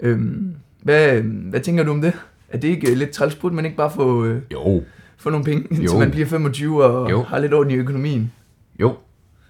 [0.00, 2.12] Øhm, hvad, hvad tænker du om det?
[2.48, 4.82] Er det ikke øh, lidt træls, burde man ikke bare få, øh, Jo,
[5.18, 5.98] få nogle penge, indtil Jo.
[5.98, 7.22] man bliver 25 og Jo.
[7.22, 8.32] har lidt orden i økonomien?
[8.80, 8.94] jo.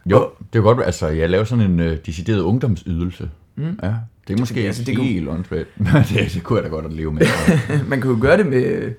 [0.07, 3.31] Jo, det er godt, altså jeg laver sådan en uh, decideret ungdomsydelse.
[3.57, 3.79] Mm.
[3.83, 3.95] Ja,
[4.29, 5.69] det er måske Altså, det det kunne- helt åndssvagt.
[6.09, 7.23] det, det kunne jeg da godt at leve med.
[7.89, 8.93] man kan jo gøre det med,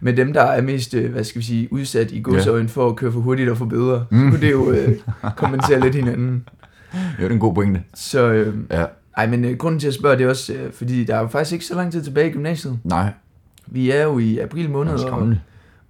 [0.00, 2.96] med dem, der er mest, øh, hvad skal vi sige, udsat i godsøjen for at
[2.96, 3.98] køre for hurtigt og bøder.
[4.00, 4.30] Så Mm.
[4.30, 4.88] kunne det jo øh,
[5.36, 6.44] kompensere lidt hinanden.
[6.94, 7.82] jo, det er en god pointe.
[7.94, 8.84] Så, øh, Ja,
[9.16, 11.26] ej, men øh, grunden til at spørge, det er også, øh, fordi der er jo
[11.28, 12.78] faktisk ikke så lang tid tilbage i gymnasiet.
[12.84, 13.12] nej,
[13.66, 15.34] Vi er jo i april måned, og,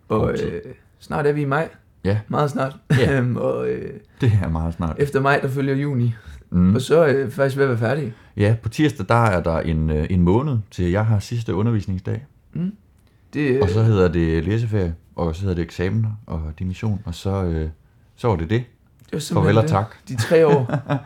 [0.08, 0.60] og øh,
[1.00, 1.68] snart er vi i maj.
[2.04, 2.18] Ja.
[2.28, 2.76] Meget snart.
[2.98, 3.12] Ja.
[3.18, 4.96] Øhm, og øh, Det er meget snart.
[4.98, 6.14] efter maj, der følger juni.
[6.50, 6.58] Mm.
[6.60, 6.74] Mm.
[6.74, 8.12] Og så er jeg faktisk ved at være færdig.
[8.36, 12.26] Ja, på tirsdag, der er der en, øh, en måned til, jeg har sidste undervisningsdag.
[13.34, 17.14] Det, øh, Og så hedder det læseferie og så hedder det eksamener og dimission, og
[17.14, 17.68] så, øh,
[18.16, 18.64] så var det det.
[19.12, 19.94] Det var Farvel og tak.
[20.08, 20.70] De tre år.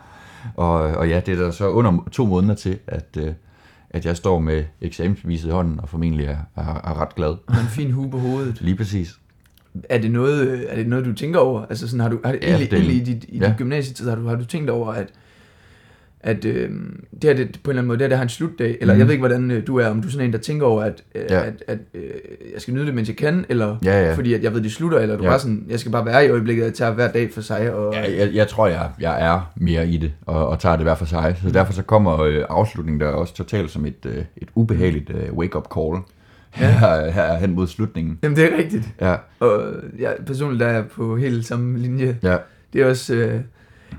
[0.56, 3.32] Og, og ja, det er der så under to måneder til, at, øh,
[3.90, 7.28] at jeg står med eksamensbeviset i hånden, og formentlig er, er, er ret glad.
[7.28, 8.60] Og en fin hue på hovedet.
[8.60, 9.18] Lige præcis.
[9.88, 11.62] Er det noget, er det noget du tænker over?
[11.70, 13.46] Altså sådan, har du, har det, Ja, egentlig, det- egentlig i dit, i ja.
[13.48, 15.06] dit gymnasietid, har du, har du tænkt over, at,
[16.20, 16.70] at øh,
[17.22, 18.94] det her, det, på en eller anden måde, det her, det har en slutdag, eller
[18.94, 18.98] Mhm.
[18.98, 20.82] jeg ved ikke, hvordan øh, du er, om du er sådan en, der tænker over,
[20.82, 21.46] at, øh, Ja.
[21.46, 22.02] at, at øh,
[22.52, 24.14] jeg skal nyde det, mens jeg kan, eller Ja, ja.
[24.14, 25.28] fordi at jeg ved, det slutter, eller du Ja.
[25.30, 27.94] bare sådan, jeg skal bare være i øjeblikket, jeg tager hver dag for sig, og
[27.94, 30.94] Jeg, jeg, jeg tror, jeg, jeg er mere i det, og, og tager det hver
[30.94, 31.36] for sig.
[31.42, 35.32] Så derfor så kommer øh, afslutningen der også totalt som et, øh, et ubehageligt øh,
[35.32, 36.02] wake-up call.
[36.52, 38.18] Her, her hen mod slutningen.
[38.22, 38.88] Jamen, det er rigtigt.
[39.00, 42.18] Ja, Og jeg, personligt der er jeg på helt samme linje.
[42.22, 42.36] ja,
[42.72, 43.14] Det er også...
[43.14, 43.40] Øh,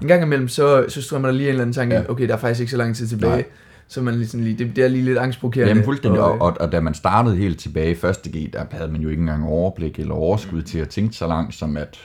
[0.01, 2.01] en gang imellem, så, så strømmer der lige en eller anden tanke, Ja.
[2.01, 2.09] ja.
[2.09, 3.31] okay, der er faktisk ikke så lang tid tilbage.
[3.31, 3.43] Nej.
[3.87, 5.69] Så man lige sådan lige, det, det er lige lidt angstprovokerende.
[5.69, 8.63] Jamen fuldstændig, og, øh, og, og da man startede helt tilbage i første G, der
[8.71, 11.99] havde man jo ikke engang overblik eller overskud til at tænke så langt som at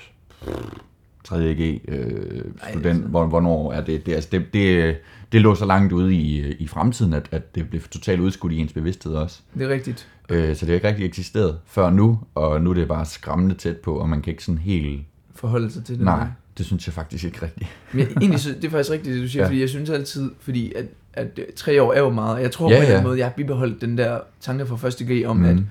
[1.24, 1.54] 3.
[1.54, 2.06] G øh,
[2.70, 3.02] student, altså.
[3.08, 4.96] hvor, hvornår er det, det, altså det, det,
[5.32, 8.56] det lå så langt ude i, i fremtiden, at, at det blev totalt udskudt i
[8.58, 9.40] ens bevidsthed også.
[9.54, 10.08] Det er rigtigt.
[10.28, 13.54] Øh, så det har ikke rigtig eksisteret før nu, og nu er det bare skræmmende
[13.54, 15.02] tæt på, og man kan ikke sådan helt...
[15.34, 16.04] Forholde sig til det.
[16.04, 16.26] Nej,
[16.58, 17.70] det synes jeg faktisk ikke rigtigt.
[17.92, 19.44] Men jeg, egentlig, så, det er faktisk rigtigt, det du siger, Ja.
[19.44, 19.48] ja.
[19.48, 22.42] fordi jeg synes altid, fordi at, at tre år er jo meget.
[22.42, 22.96] Jeg tror Ja, på en eller ja.
[22.98, 25.44] anden måde, jeg har bibeholdt den der tanke fra første G om, mm.
[25.44, 25.66] at Mm.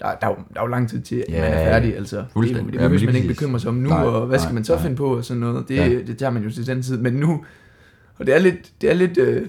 [0.00, 1.96] der, der, er jo, der er jo lang tid til, at Ja, man er færdig.
[1.96, 2.16] Altså.
[2.16, 3.38] Det, det Ja, behøver lige man ikke præcis.
[3.40, 4.82] bekymre sig om nu, Nej, og hvad skal nej, man så nej.
[4.82, 5.68] finde på og sådan noget.
[5.68, 5.88] Det, Ja.
[5.88, 6.98] det tager man jo til den tid.
[6.98, 7.44] Men nu,
[8.18, 9.46] og det er lidt, det er lidt, øh,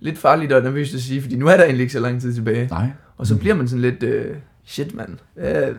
[0.00, 2.34] lidt farligt og nervøst at sige, fordi nu er der egentlig ikke så lang tid
[2.34, 2.66] tilbage.
[2.70, 2.86] Nej.
[3.16, 5.72] Og så bliver man sådan lidt, øh, shit mand, hvad, ja.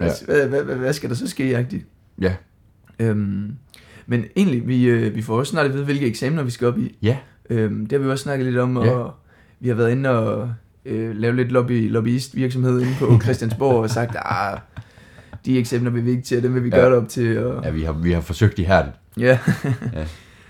[0.47, 1.85] hvad, hvad, hvad, skal der så ske, agtigt?
[2.21, 2.33] Ja.
[2.99, 3.51] Øhm,
[4.07, 6.77] men egentlig, vi, øh, vi får også snart at vide, hvilke eksamener vi skal op
[6.79, 6.97] i.
[7.01, 7.17] Ja.
[7.49, 9.03] Øhm, det har vi også snakket lidt om, og Ja.
[9.59, 10.53] vi har været inde og
[10.85, 14.59] øh, lave lidt lobby, lobbyist virksomhed inde på Christiansborg og sagt, ah,
[15.45, 16.75] de eksamener vil vi ikke til, og dem vil vi Ja.
[16.75, 17.37] gøre det op til.
[17.45, 18.95] Og, Ja, vi har, vi har forsøgt ihærdigt.
[19.17, 19.39] ja.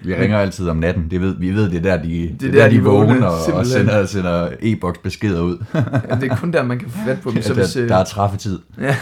[0.04, 1.08] Vi ringer altid om natten.
[1.12, 2.80] Det ved, vi ved, det er der, de, det er er der, der, de de
[2.80, 5.58] er vågne, vågner og, og sender, sender e-boks beskeder ud.
[6.10, 7.42] ja, det er kun der, man kan få fat på dem.
[7.42, 8.60] Så hvis, der, øh, der er træffetid.
[8.82, 8.96] ja,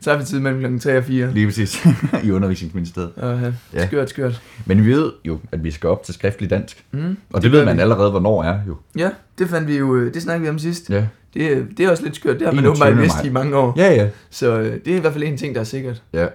[0.00, 1.32] så er vi tid mellem klokken 3 og 4.
[1.32, 1.86] Lige præcis.
[2.24, 3.10] I undervisningsministeriet.
[3.16, 3.52] Og, ja.
[3.80, 3.86] Ja.
[3.86, 4.40] Skørt, skørt.
[4.66, 6.84] Men vi ved jo, at vi skal op til skriftlig dansk.
[6.92, 7.80] Mm, Og det, det det ved man vi.
[7.80, 8.76] allerede, hvornår er jo.
[8.98, 10.90] Ja, det fandt vi jo, øh, det snakkede vi om sidst.
[10.90, 12.70] Ja, Det, øh, det er også lidt skørt, det har man 21.
[12.86, 13.74] åbenbart vidst i mange år.
[13.76, 13.94] ja.
[13.94, 14.08] ja.
[14.30, 16.02] Så det er i hvert fald en ting, der er sikkert.
[16.12, 16.26] ja.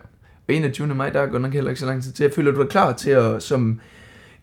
[0.51, 0.87] Og 21.
[0.87, 2.23] maj, der er godt nok heller ikke så lang tid til.
[2.23, 3.79] Jeg føler, du er klar til at, som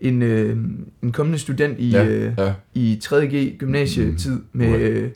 [0.00, 0.56] en, øh,
[1.02, 2.52] en kommende student i, Ja, øh, ja.
[2.74, 4.90] i 3.G gymnasietid med Okay.
[4.90, 5.10] øh,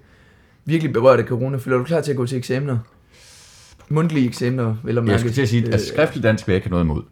[0.65, 2.79] virkelig berørt af corona, føler du klar til at gå til eksamener?
[3.89, 5.13] Mundtlige eksamener, vel at mærke.
[5.13, 7.03] Jeg skulle til at sige, Øh, at skriftlig dansk vil jeg ikke have noget imod.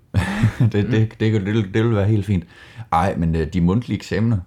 [0.72, 0.90] det, Mm.
[0.90, 2.44] det, det, det, det, det vil være helt fint.
[2.92, 4.38] Ej, men øh, de mundtlige eksamener,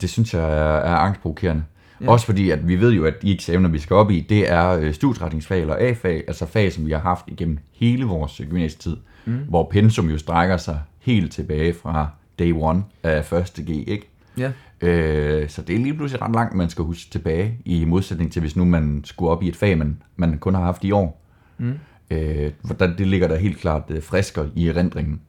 [0.00, 1.62] det synes jeg er, er angstprovokerende.
[2.02, 2.10] Ja.
[2.10, 4.68] Også fordi, at vi ved jo, at de eksamener, vi skal op i, det er
[4.70, 8.96] øh, studietrætningsfag eller A-fag, altså fag, som vi har haft igennem hele vores øh, gymnasietid,
[9.24, 9.38] Mm.
[9.48, 14.08] hvor pensum jo strækker sig helt tilbage fra day one af første G, ikke?
[14.38, 14.52] Ja,
[14.84, 18.40] Øh, så det er lige pludselig ret langt, man skal huske tilbage, i modsætning til,
[18.40, 21.22] hvis nu man skulle op i et fag, man, man kun har haft i år.
[21.58, 21.72] Mm.
[22.10, 25.20] Øh, hvordan det ligger der helt klart øh, frisker i erindringen.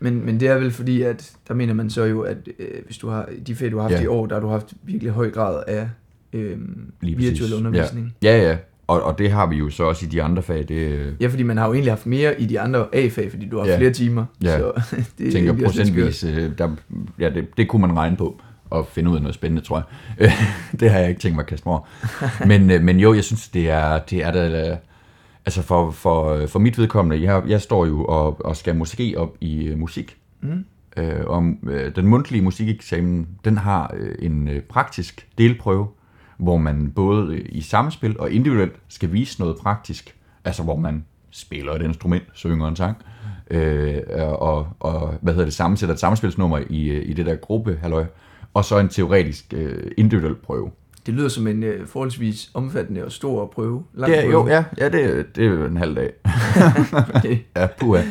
[0.00, 2.98] men, men det er vel fordi, at der mener man så jo, at øh, hvis
[2.98, 4.02] du har de fag, du har haft Ja.
[4.02, 5.88] i år, der har du haft virkelig høj grad af
[6.32, 6.58] øh,
[7.00, 7.52] Lige virtuel præcis.
[7.52, 8.14] undervisning.
[8.22, 8.56] Ja, ja.
[8.86, 10.64] Og, og det har vi jo så også i de andre fag.
[10.68, 13.48] Det øh, Ja, fordi man har jo egentlig haft mere i de andre A-fag, fordi
[13.48, 13.78] du har Ja.
[13.78, 14.24] flere timer.
[14.42, 14.58] Ja.
[14.58, 14.72] Så
[15.18, 16.76] det tænker procentvis, øh, der,
[17.18, 18.40] ja, det, det kunne man regne på
[18.70, 19.84] og finde ud af noget spændende, tror
[20.18, 20.32] jeg.
[20.80, 21.86] det har jeg ikke tænkt mig at kaste mig over.
[22.50, 24.76] men, øh, men jo, jeg synes, det er, det er da,
[25.46, 29.36] altså for, for, for mit vedkommende, jeg, jeg står jo og, og skal måske op
[29.40, 30.16] i øh, musik.
[30.42, 30.64] Mm.
[30.96, 35.86] Øh, om, øh, den mundtlige musikeksamen, den har øh, en øh, praktisk delprøve,
[36.38, 41.72] hvor man både i samspil og individuelt skal vise noget praktisk, altså hvor man spiller
[41.72, 42.96] et instrument, synger en sang,
[43.50, 47.78] øh, og, og hvad hedder det, sammensætter et samspilsnummer i, øh, i det der gruppe,
[47.82, 48.04] halløj,
[48.54, 50.70] og så en teoretisk øh, individuel prøve.
[51.06, 53.84] Det lyder som en øh, forholdsvis omfattende og stor prøve.
[53.94, 54.32] Lang Det er, prøve.
[54.32, 56.12] jo, ja, ja det, det er en halv dag.
[57.16, 57.38] Okay.
[57.56, 58.02] Ja, puha.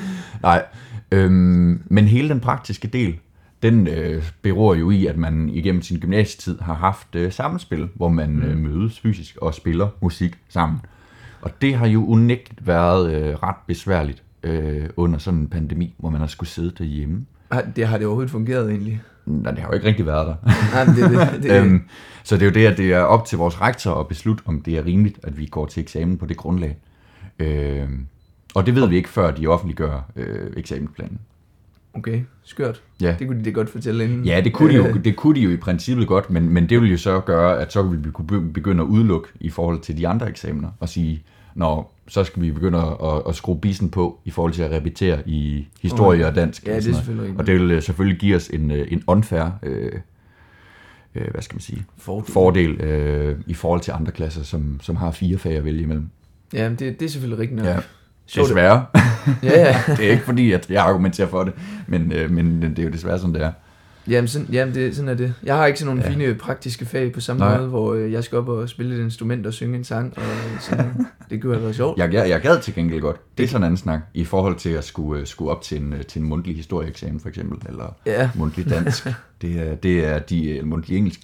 [0.42, 0.66] Nej.
[1.12, 3.20] Øhm, men hele den praktiske del,
[3.64, 8.10] den øh, beror jo i, at man igennem sin gymnasietid har haft øh, sammenspil, hvor
[8.10, 10.80] man øh, mødes fysisk og spiller musik sammen.
[11.42, 16.10] Og det har jo unægteligt været øh, ret besværligt øh, under sådan en pandemi, hvor
[16.10, 17.26] man har skulle sidde derhjemme.
[17.52, 19.02] Har, det har det overhovedet fungeret egentlig?
[19.26, 20.36] Nej, det har jo ikke rigtig været der.
[20.74, 21.82] Nej, det, det, det, øhm,
[22.24, 24.62] så det er jo det, at det er op til vores rektor at beslutte, om
[24.62, 26.78] det er rimeligt, at vi går til eksamen på det grundlag.
[27.40, 28.08] Øhm,
[28.54, 31.20] og det ved vi ikke, før de offentliggør øh, eksamensplanen.
[31.94, 32.82] Okay, skørt.
[33.02, 33.16] Ja.
[33.20, 34.26] Det kunne de da godt fortælle inden.
[34.26, 36.70] Ja, det kunne, de jo, Øh, det kunne de jo i princippet godt, men, men
[36.70, 39.50] det ville jo så gøre, at så ville vi kunne be- begynde at udelukke i
[39.50, 41.24] forhold til de andre eksamener, og sige,
[41.56, 45.20] når så skal vi begynde at, at, skrue bisen på i forhold til at repetere
[45.26, 46.68] i historie og dansk.
[46.68, 47.40] Ja, og det er selvfølgelig rigtigt.
[47.40, 49.92] Og det vil øh, selvfølgelig give os en, øh, en unfair øh,
[51.16, 52.32] øh, hvad skal man sige, Fordel.
[52.34, 56.10] fordel øh, i forhold til andre klasser, som, som har fire fag at vælge imellem.
[56.54, 57.66] Ja, det, det er selvfølgelig rigtigt nok.
[57.68, 57.78] Ja.
[58.28, 58.48] Sjovt.
[58.48, 58.86] Desværre.
[59.44, 59.78] Ja, ja.
[59.88, 61.54] det er ikke fordi, at jeg argumenterer for det,
[61.88, 63.52] men, øh, men det er jo desværre sådan, det er.
[64.08, 65.34] Jamen, sådan, jamen det, sådan er det.
[65.44, 66.14] Jeg har ikke sådan nogle Ja.
[66.26, 67.58] fine praktiske fag på samme Nej.
[67.58, 70.14] måde, hvor øh, jeg skal op og spille et instrument og synge en sang.
[70.18, 70.24] Og
[70.60, 71.06] sådan.
[71.30, 71.98] det kunne have været sjovt.
[72.00, 73.38] Jeg, jeg, jeg gad til gengæld godt.
[73.38, 75.82] Det er sådan en anden snak, i forhold til at skulle, øh, skulle op til
[75.82, 79.08] en, øh, til en mundtlig historieeksamen, for eksempel, eller Ja, mundtlig dansk.
[79.42, 81.20] det, er, det er de øh, mundtlig engelsk.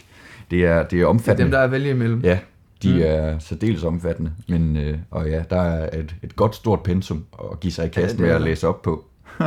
[0.52, 1.44] Det er, det er det er omfattende.
[1.44, 2.22] dem, der er at vælge imellem.
[2.24, 2.40] Ja,
[2.84, 3.02] de Mm.
[3.04, 4.32] er særdeles omfattende.
[4.50, 7.90] Men, øh, og ja, der er et, et godt stort pensum at give sig i
[7.90, 9.06] kast det med at læse op på.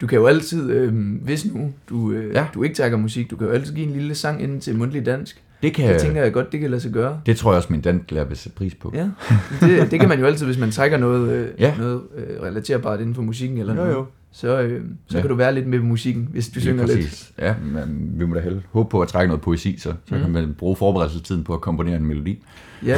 [0.00, 2.40] Du kan jo altid, øh, hvis nu du, øh, Ja.
[2.40, 2.46] ja.
[2.54, 5.06] du ikke tager musik, du kan jo altid give en lille sang ind til mundtlig
[5.06, 5.42] dansk.
[5.62, 7.20] Det, kan, Det tænker jeg godt, det kan lade sig gøre.
[7.26, 8.92] det tror jeg også, min dansklærer vil sætte pris på.
[8.94, 9.08] Ja,
[9.60, 11.74] det, det kan man jo altid, hvis man trækker noget, øh, Ja.
[11.78, 13.94] noget øh, relaterbart inden for musikken eller Jo, noget.
[13.94, 14.06] jo.
[14.32, 15.20] Så, øh, så Ja.
[15.20, 17.30] kan du være lidt med musikken, hvis du synger lidt.
[17.38, 20.20] Ja, men vi må da hellere håbe på at trække noget poesi, så, så Mm.
[20.20, 22.42] kan man bruge forberedelsestiden på at komponere en melodi.
[22.86, 22.96] Ja,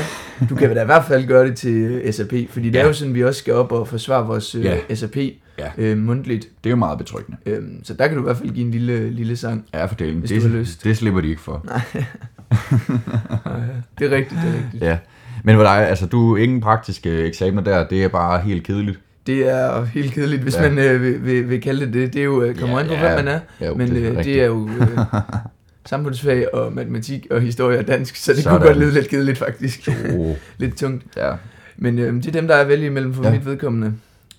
[0.51, 2.81] du kan da i hvert fald gøre det til øh, SAP, fordi det Ja.
[2.83, 4.95] er jo sådan, vi også skal op og forsvare vores øh, Ja.
[4.95, 5.17] SAP
[5.59, 5.69] Ja.
[5.79, 6.49] øh, mundtligt.
[6.65, 7.39] Det er jo meget betryggende.
[7.47, 9.65] Øhm, så der kan du i hvert fald give en lille, lille sang.
[9.75, 10.19] Ja, for delen.
[10.19, 10.85] Hvis det, du har lyst.
[10.85, 11.67] det slipper de ikke for.
[11.95, 12.03] Øh,
[13.99, 14.83] det er rigtigt, det er rigtigt.
[14.83, 14.99] Ja.
[15.45, 19.01] Men for dig, altså du ingen praktiske eksamener der, det er bare helt kedeligt.
[19.27, 20.69] Det er helt kedeligt, hvis Ja.
[20.71, 22.13] man øh, vil, vil, vil kalde det det.
[22.13, 23.01] Det er jo, øh, kommer Ja, an på, ja.
[23.15, 23.41] hvem man er.
[23.61, 24.99] Ja, Men det er øh, det er jo øh,
[25.87, 28.59] samfundsfag og matematik og historie og dansk, så det Sådan.
[28.59, 29.89] kunne godt lyde lidt kedeligt faktisk.
[30.19, 31.05] Oh, lidt tungt.
[31.17, 31.33] ja.
[31.77, 33.31] Men øh, det er dem, der er vælge imellem for Ja.
[33.33, 33.93] mit vedkommende.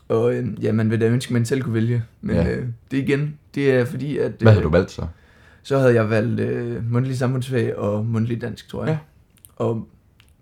[0.09, 2.03] Og øh, ja, man vil da ønske, at man selv kunne vælge.
[2.21, 2.51] Men Ja.
[2.51, 4.31] øh, det igen, det er fordi, at...
[4.39, 5.01] Hvad øh, har du valgt så?
[5.63, 8.91] Så havde jeg valgt øh, mundtlig samfundsfag og mundtlig dansk, tror jeg.
[8.91, 8.97] Ja.
[9.65, 9.87] Og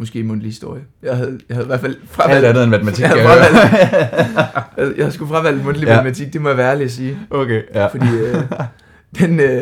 [0.02, 0.82] måske mundtlig historie.
[1.04, 2.46] Jeg havde, jeg havde i hvert fald Alt fravalgt...
[2.48, 3.04] andet end matematik.
[3.04, 4.54] Jeg kan havde jeg
[4.88, 5.96] jeg, jeg skulle fravalgt mundtlig Ja.
[5.96, 7.18] matematik, det må jeg være ærlig at sige.
[7.30, 7.86] Okay, ja.
[7.88, 8.36] Fordi øh,
[9.20, 9.62] den, øh,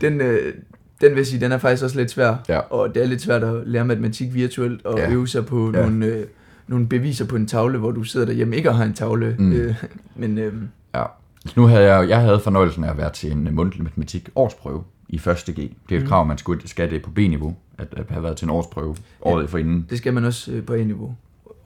[0.00, 0.52] den, øh,
[1.00, 2.34] den vil jeg sige, den er faktisk også lidt svær.
[2.48, 2.58] Ja.
[2.58, 5.10] Og det er lidt svært at lære matematik virtuelt og Ja.
[5.10, 5.80] øve sig på Ja.
[5.82, 6.24] nogle, øh,
[6.68, 9.36] nogle beviser på en tavle, hvor du sidder derhjemme ikke og har en tavle.
[9.38, 9.52] Mm.
[9.52, 9.74] Øh,
[10.16, 10.52] men øh,
[10.94, 11.02] Ja.
[11.46, 14.82] Så nu havde jeg, jeg havde fornøjelsen af at være til en mundtlig matematik årsprøve
[15.08, 15.22] i 1.
[15.26, 15.56] G.
[15.56, 16.08] Det er et Mm.
[16.08, 19.42] krav, man skulle, skal det på B-niveau, at, at have været til en årsprøve året
[19.42, 19.46] ja.
[19.46, 19.86] forinden.
[19.90, 21.14] det skal man også øh, på A-niveau.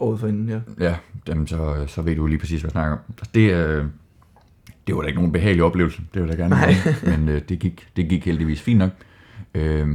[0.01, 0.61] Året forinden, ja.
[0.85, 0.95] Ja,
[1.29, 2.99] jamen, så, så ved du lige præcis, hvad jeg snakker om.
[3.35, 3.85] Det, øh,
[4.87, 6.97] det var da ikke nogen behagelig oplevelse, det vil jeg gerne sige.
[7.17, 8.91] Men øh, det, gik, det gik heldigvis fint nok.
[9.55, 9.87] Øh,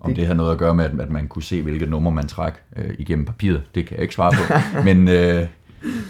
[0.00, 2.12] om det, Det- har noget at gøre med, at, at man kunne se, hvilke numre
[2.12, 4.52] man træk øh, igennem papiret, det kan jeg ikke svare på.
[4.88, 5.46] men, øh,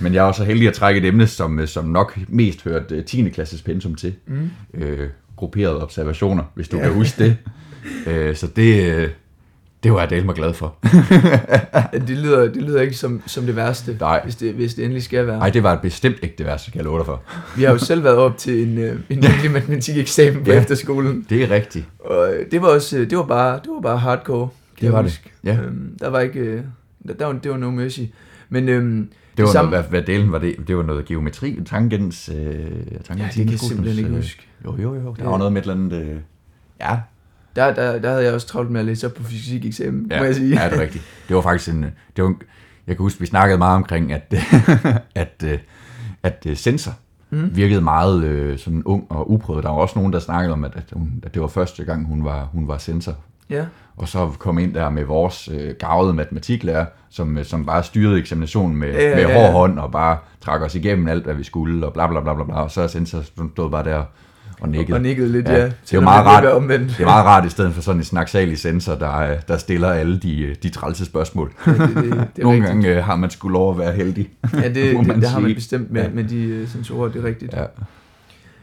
[0.01, 2.95] men jeg også så heldig at trække et emne, som, øh, som nok mest hørte
[2.97, 3.29] øh, 10.
[3.29, 4.15] klasses pensum til.
[4.27, 4.51] Mm.
[4.75, 6.83] Øh, grupperede observationer, hvis du Ja.
[6.83, 7.37] kan huske det.
[8.07, 9.09] øh, så det, øh,
[9.83, 10.75] det var jeg delt mig glad for.
[11.93, 14.21] Det, lyder, det lyder ikke som, som det værste, Nej.
[14.25, 15.39] hvis det, hvis det endelig skal være.
[15.39, 17.23] Nej, det var bestemt ikke det værste, kan jeg love dig for.
[17.57, 20.61] Vi har jo selv været op til en, øh, en mundtlig matematikeksamen på Ja.
[20.61, 21.27] efterskolen.
[21.31, 21.85] Det er rigtigt.
[22.01, 24.49] Og øh, det var også, øh, det var bare, det var bare hardcore.
[24.81, 25.59] Det var det, ja.
[25.63, 26.63] Øhm, der var ikke, øh,
[27.09, 28.01] der, der var, det var no mercy.
[28.49, 30.57] Men øhm, Det var samme- noget, hvad, hvad delen var det?
[30.69, 32.29] Det var noget geometri, tangens...
[32.29, 32.37] Øh,
[33.05, 34.43] tangens ja, det kan jeg simpelthen ikke huske.
[34.65, 35.15] Jo, jo, jo.
[35.19, 35.29] Der Ja.
[35.31, 36.03] var noget med et eller andet...
[36.03, 36.17] Øh,
[36.81, 36.97] ja,
[37.57, 40.25] Der, der, der havde jeg også travlt med at læse op på fysikeksamen, ja, må
[40.25, 40.63] jeg sige.
[40.63, 41.05] ja, det er rigtigt.
[41.29, 41.83] Det var faktisk en...
[42.17, 42.43] Det var, en-
[42.87, 44.35] jeg kan huske, vi snakkede meget omkring, at,
[45.15, 45.59] at, øh,
[46.23, 46.93] at øh, sensor
[47.31, 47.51] Mm.
[47.57, 49.65] virkede meget øh, sådan ung og uprøvet.
[49.65, 52.07] Der var også nogen, der snakkede om, at, at, hun, at det var første gang,
[52.07, 53.15] hun var, hun var sensor.
[53.51, 53.65] Ja,
[53.97, 58.77] Og så kom ind der med vores øh, gavede matematiklærer, som, som bare styrede eksaminationen
[58.77, 59.53] med, Ja, ja, med hård ja.
[59.53, 62.45] hånd og bare trak os igennem alt, hvad vi skulle, og bla bla bla bla,
[62.45, 62.55] bla.
[62.55, 64.03] og så er sensor stod bare der
[64.61, 64.97] og nikkede.
[64.97, 65.65] og nikkede lidt, Ja, ja.
[65.91, 66.45] det er meget rart.
[66.45, 66.89] omvendt.
[66.89, 69.89] Det er meget rart, i stedet for sådan en snaksalig sensor, der, øh, der stiller
[69.89, 71.53] alle de, øh, de trælse spørgsmål.
[71.67, 72.05] Ja, det, det, det
[72.45, 72.67] Nogle rigtigt.
[72.67, 74.31] gange øh, har man sgu lov at være heldig.
[74.55, 76.09] Ja, det, det, man det har man bestemt med, Ja.
[76.15, 77.53] med de øh, sensorer, det er rigtigt.
[77.53, 77.65] Ja.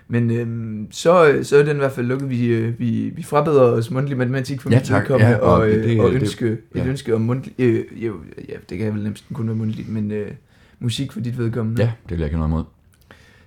[0.08, 2.29] Men øhm, så, så er den i hvert fald lukket.
[2.29, 5.69] Vi, øh, vi, vi frabeder os mundtlig matematik for Ja, mit vedkommende, Ja, og og,
[5.69, 6.86] øh, det- og det- ønske, et ja.
[6.86, 8.13] ønske om mundtlig, øh, jo,
[8.49, 10.32] ja, det kan vel næsten kun være mundtligt, men øh,
[10.79, 11.82] musik for dit vedkommende.
[11.82, 12.63] ja, det vil jeg ikke have noget imod.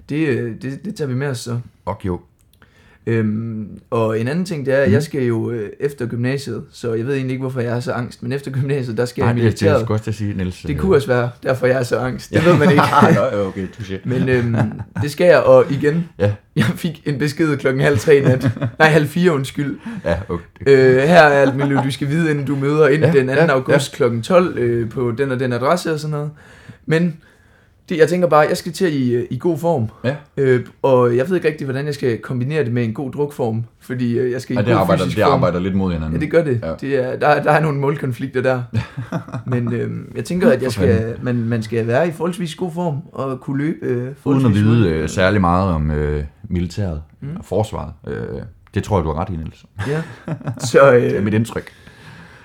[0.09, 1.59] Det, det, det tager vi med os så.
[1.85, 2.21] Og jo.
[3.09, 4.93] Øhm, og en anden ting, det er, at Mhm.
[4.95, 7.93] jeg skal jo øh, efter gymnasiet, så jeg ved egentlig ikke, hvorfor jeg er så
[7.93, 10.03] angst, men efter gymnasiet, der skal Nej, jeg i det, det, det militæret.
[10.03, 10.63] til at sige, Niels.
[10.67, 12.31] Det kunne også være, derfor jeg er så angst.
[12.31, 12.83] Det ved man ikke.
[13.33, 13.95] Nå, okay, touché.
[14.05, 14.57] Men øhm,
[15.03, 16.33] det skal jeg, og igen, Ja.
[16.57, 18.51] jeg fik en besked klokken halv tre nat.
[18.79, 19.79] Nej, halv fire, undskyld.
[20.05, 20.43] Ja, okay.
[20.67, 23.27] Øh, her er alt muligt, du skal vide, inden du møder ind Ja, ja, den
[23.27, 23.33] 2.
[23.33, 23.97] ja, Ja, august ja.
[23.97, 26.31] klokken 12 øh, på den og den adresse og sådan noget.
[26.87, 27.17] Men
[27.89, 31.17] Det, jeg tænker bare, jeg skal til i, øh, i god form, Ja, øh, og
[31.17, 34.31] jeg ved ikke rigtig, hvordan jeg skal kombinere det med en god drukform, fordi øh,
[34.33, 35.33] jeg skal i ja god det, arbejder, fysisk det form.
[35.35, 36.15] arbejder lidt mod hinanden.
[36.15, 36.61] Ja, det gør det.
[36.63, 36.73] Ja.
[36.81, 38.63] Det er, der, der er nogle målkonflikter der.
[39.53, 42.97] Men øh, jeg tænker, at jeg skal, man, man skal være i forholdsvis god form
[43.13, 47.29] og kunne løbe øh, Uden at vide øh, særlig meget om øh, militæret Mm.
[47.39, 47.93] og forsvaret.
[48.09, 48.15] Øh,
[48.75, 49.65] det tror jeg, du har ret i, Niels.
[49.89, 50.03] Ja.
[50.59, 51.71] Så Det er øh, mit indtryk.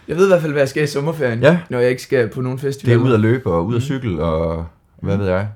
[0.08, 1.58] jeg ved i hvert fald, hvad jeg skal i sommerferien, Ja.
[1.70, 2.98] når jeg ikke skal på nogen Det er festival.
[2.98, 3.82] ud at løbe og ud at Mm.
[3.82, 4.66] cykle og
[5.02, 5.48] hvad ved jeg.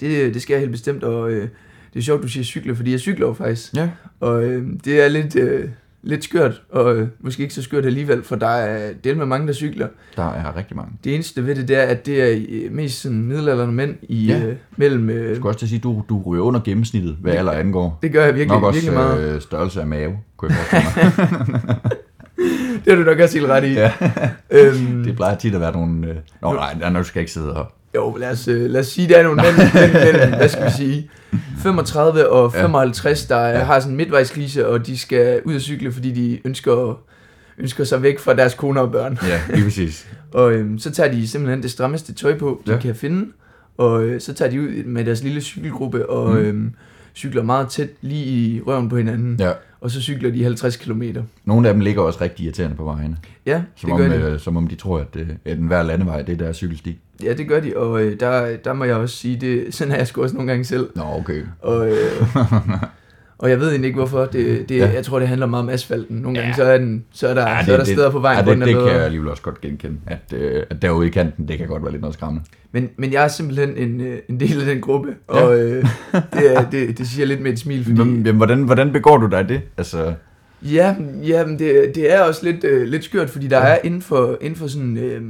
[0.00, 1.48] Det, det skal jeg helt bestemt, og øh,
[1.94, 3.74] det er sjovt, du siger cykler, fordi jeg cykler jo faktisk.
[3.76, 3.88] Ja.
[4.20, 5.68] Og øh, det er lidt, øh,
[6.02, 9.46] lidt skørt, og øh, måske ikke så skørt alligevel, for der er del med mange,
[9.46, 9.88] der cykler.
[10.16, 10.92] Der er rigtig mange.
[11.04, 14.26] Det eneste ved det, det er, at det er øh, mest sådan middelalderne mænd i
[14.26, 14.42] Ja.
[14.46, 15.10] øh, mellem...
[15.10, 17.98] Øh, Jeg skulle også til at sige, du, du ryger under gennemsnittet, hvad alder angår.
[18.02, 19.34] det gør jeg virkelig, Nok også virkelig meget.
[19.34, 21.12] øh, størrelse af mave, kunne jeg mig.
[22.84, 23.72] Det har du nok også helt ret i.
[23.72, 23.92] ja,
[24.50, 26.08] Øhm, det plejer tit at være nogle...
[26.08, 26.16] Øh...
[26.42, 27.72] Nå nej, nu skal jeg ikke sidde her.
[27.96, 30.64] Jo, lad os, øh, lad os sige, der er nogle mænd, mænd mellem, hvad skal
[30.66, 31.10] vi sige,
[31.62, 32.62] 35 og Ja.
[32.62, 33.58] 55, der Ja.
[33.58, 37.00] har sådan en midtvejskrise, og de skal ud og cykle, fordi de ønsker,
[37.58, 39.18] ønsker sig væk fra deres koner og børn.
[39.28, 40.06] Ja, lige præcis.
[40.32, 42.78] Og øhm, så tager de simpelthen det strammeste tøj på, de Ja.
[42.78, 43.26] kan finde,
[43.78, 46.36] og øh, så tager de ud med deres lille cykelgruppe og mm.
[46.38, 46.74] øhm,
[47.14, 49.52] cykler meget tæt lige i røven på hinanden, ja.
[49.82, 51.02] Og så cykler de 50 km.
[51.44, 53.16] Nogle af dem ligger også rigtig irriterende på vejene.
[53.46, 54.32] Ja, Som, det om, gør de.
[54.32, 56.98] øh, som om de tror, at, øh, at enhver landevej, det er deres cykelsti.
[57.22, 59.96] Ja, det gør de, og øh, der, der må jeg også sige, det, sådan er
[59.96, 60.88] jeg sgu også nogle gange selv.
[60.96, 61.42] Nå, okay.
[61.60, 61.96] Og, øh,
[63.42, 64.24] og jeg ved egentlig ikke hvorfor.
[64.24, 64.90] Det, det, Ja.
[64.94, 66.16] Jeg tror, det handler meget om asfalten.
[66.16, 66.54] Nogle gange Ja.
[66.56, 68.58] så er, den, så er der, ja, så er der steder på vejen, ja, det,
[68.60, 69.96] den det er kan jeg alligevel også godt genkende.
[70.06, 72.44] At, øh, at derude i kanten, det kan godt være lidt noget skræmmende.
[72.72, 75.40] Men, men jeg er simpelthen en, øh, en del af den gruppe, Ja.
[75.40, 77.96] og øh, det, det, det siger jeg lidt med et smil, fordi...
[77.98, 79.60] Jamen, jamen, hvordan, hvordan begår du dig det?
[79.76, 80.14] Altså,
[80.64, 80.94] Ja,
[81.26, 83.66] ja men det, det er også lidt, øh, lidt skørt, fordi der Ja.
[83.66, 83.72] ja.
[83.74, 85.20] er inden for, inden for sådan, øh,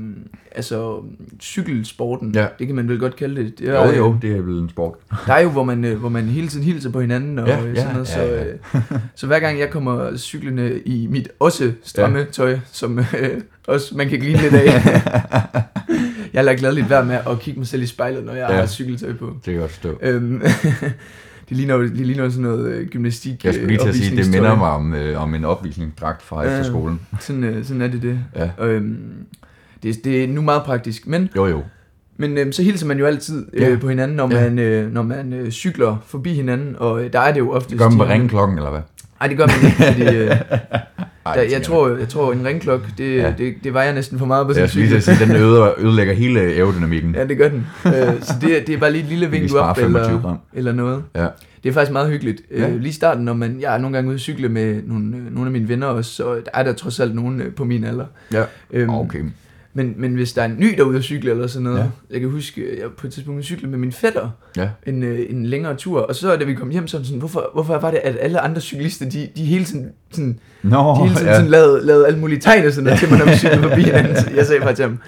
[0.54, 1.02] altså
[1.42, 2.46] cykelsporten, Ja.
[2.58, 3.58] det kan man vel godt kalde det.
[3.58, 4.94] det jo er, jo, det er vel en sport.
[5.26, 7.58] Der er jo, hvor man, øh, hvor man hele tiden hilser på hinanden og Ja,
[7.60, 8.44] ja, ja, sådan noget, ja, ja.
[8.72, 12.24] så, øh, så hver gang jeg kommer cyklende i mit også stramme ja.
[12.24, 14.64] tøj, som øh, også man kan grine lidt af,
[16.34, 18.54] jeg lader gladeligt være med at kigge mig selv i spejlet, når jeg Ja.
[18.54, 18.60] ja.
[18.60, 19.26] har cykeltøj på.
[19.26, 19.98] Det kan jeg godt forstå.
[20.02, 20.42] Øhm,
[21.52, 24.30] det, ligner, det ligner sådan noget øh, gymnastik Jeg skulle lige til at sige, det
[24.30, 26.50] minder mig om, øh, om en opvisningsdragt fra Ja.
[26.50, 27.00] efterskolen.
[27.20, 28.18] Sådan, øh, sådan er det det.
[28.36, 28.66] Ja.
[28.66, 28.96] Øhm,
[29.82, 31.62] det, det er nu meget praktisk, men, Jo jo.
[32.16, 33.76] men øhm, så hilser man jo altid øh, Ja.
[33.80, 34.40] på hinanden, når Ja.
[34.42, 37.76] man, øh, når man øh, cykler forbi hinanden, og øh, der er det jo ofte...
[37.76, 38.80] Gør man på ringeklokken, eller hvad?
[39.20, 40.30] Nej, det gør man ikke, fordi øh,
[41.26, 43.22] Ej, der, jeg, tror, jeg tror, en ringklok, det, Ja.
[43.22, 43.34] ja.
[43.38, 44.96] det, det vejer næsten for meget på Jeg til cykel.
[44.96, 47.14] at sige, den øde, ødelægger hele aerodynamikken.
[47.14, 47.66] Ja, det gør den.
[47.86, 50.72] øh, så det, det er bare lige et lille Vi vink op 25 eller, eller
[50.72, 51.02] noget.
[51.16, 51.26] Ja.
[51.62, 52.42] Det er faktisk meget hyggeligt.
[52.50, 52.68] Ja.
[52.68, 55.16] Øh, lige i starten, når man, jeg er nogle gange ude at cykle med nogle,
[55.30, 57.84] nogle af mine venner også, så der er der trods alt nogen øh, på min
[57.84, 58.06] alder.
[58.32, 58.42] Ja.
[58.72, 59.18] Øhm, Okay.
[59.74, 61.82] Men, men hvis der er en ny derude at cykle eller sådan noget, Ja.
[61.82, 61.88] ja.
[62.10, 64.68] jeg kan huske, jeg på et tidspunkt cyklede med min fætter Ja.
[64.86, 67.18] en, øh, en længere tur, og så da vi kom hjem, så var det sådan,
[67.18, 71.02] hvorfor, hvorfor var det, at alle andre cyklister, de, de hele tiden, sådan, Nå, de
[71.02, 71.34] hele tiden ja.
[71.34, 73.82] sådan lavede, lavede alle mulige tegn og sådan noget til mig, når vi cyklede forbi
[73.90, 74.16] hinanden.
[74.16, 74.98] Så Jeg sagde bare til ham,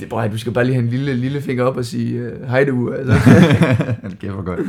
[0.00, 2.48] det, bror, du skal bare lige have en lille, lille finger op og sige, øh,
[2.48, 2.92] hej du.
[2.92, 3.12] Altså.
[4.10, 4.60] det kan godt.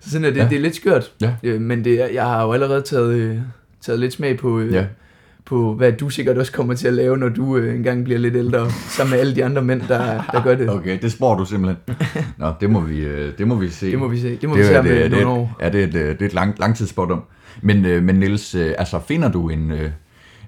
[0.00, 0.42] Så sådan er det, Ja.
[0.42, 0.48] ja.
[0.48, 1.30] det er lidt skørt, Ja.
[1.42, 3.36] øh, men det, jeg har jo allerede taget, øh,
[3.80, 4.84] taget lidt smag på, øh, Ja.
[5.50, 8.36] På, hvad du sikkert også kommer til at lave, når du øh, engang bliver lidt
[8.36, 10.70] ældre, sammen med alle de andre mænd, der, der gør det.
[10.70, 11.96] Okay, det spår du simpelthen.
[12.38, 13.90] Nå, det må vi, øh, det må vi se.
[13.90, 14.36] Det må vi se.
[14.36, 15.56] Det må det, vi se om det, øh, det, nogle det, år.
[15.60, 17.22] Ja, det er et, øh, det er et lang, langtidsspot om.
[17.62, 19.90] Men, øh, men Niels, øh, altså finder du en, øh,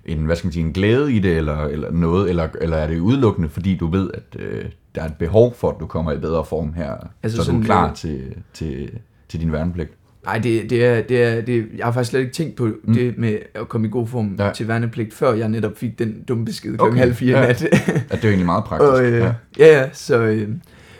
[0.04, 2.86] en, hvad skal man sige, en glæde i det, eller, eller noget, eller, eller er
[2.86, 6.12] det udelukkende, fordi du ved, at øh, der er et behov for, at du kommer
[6.12, 8.20] i bedre form her, altså så du sådan, er klar øh, til,
[8.54, 8.90] til,
[9.28, 9.90] til din værnepligt?
[10.24, 12.94] Nej, det, det, er, det, er, det jeg har faktisk slet ikke tænkt på Mm.
[12.94, 14.46] det med at komme i god form Ja.
[14.46, 14.52] ja.
[14.52, 17.46] til værnepligt, før jeg netop fik den dumme besked Okay, halv fire ja.
[17.46, 17.62] nat.
[17.62, 18.90] At det er jo egentlig meget praktisk.
[18.92, 19.32] og, øh, ja.
[19.58, 19.80] ja.
[19.80, 20.18] ja, så...
[20.22, 20.48] Øh,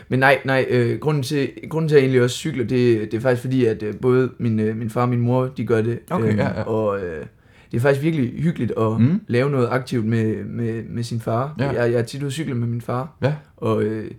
[0.09, 3.17] men nej, nej, øh, grunden, til, grunden til, at jeg egentlig også cykler, det, det
[3.17, 5.81] er faktisk fordi, at øh, både min, øh, min far og min mor, de gør
[5.81, 5.99] det.
[6.09, 6.63] Okay, øh, ja, ja.
[6.63, 7.25] Og øh,
[7.71, 9.21] det er faktisk virkelig hyggeligt at mm.
[9.27, 11.55] lave noget aktivt med, med, med sin far.
[11.59, 11.69] Ja.
[11.71, 13.17] Jeg, jeg er tit ude at cykle med min far.
[13.21, 13.33] Ja.
[13.57, 14.11] Og, øh,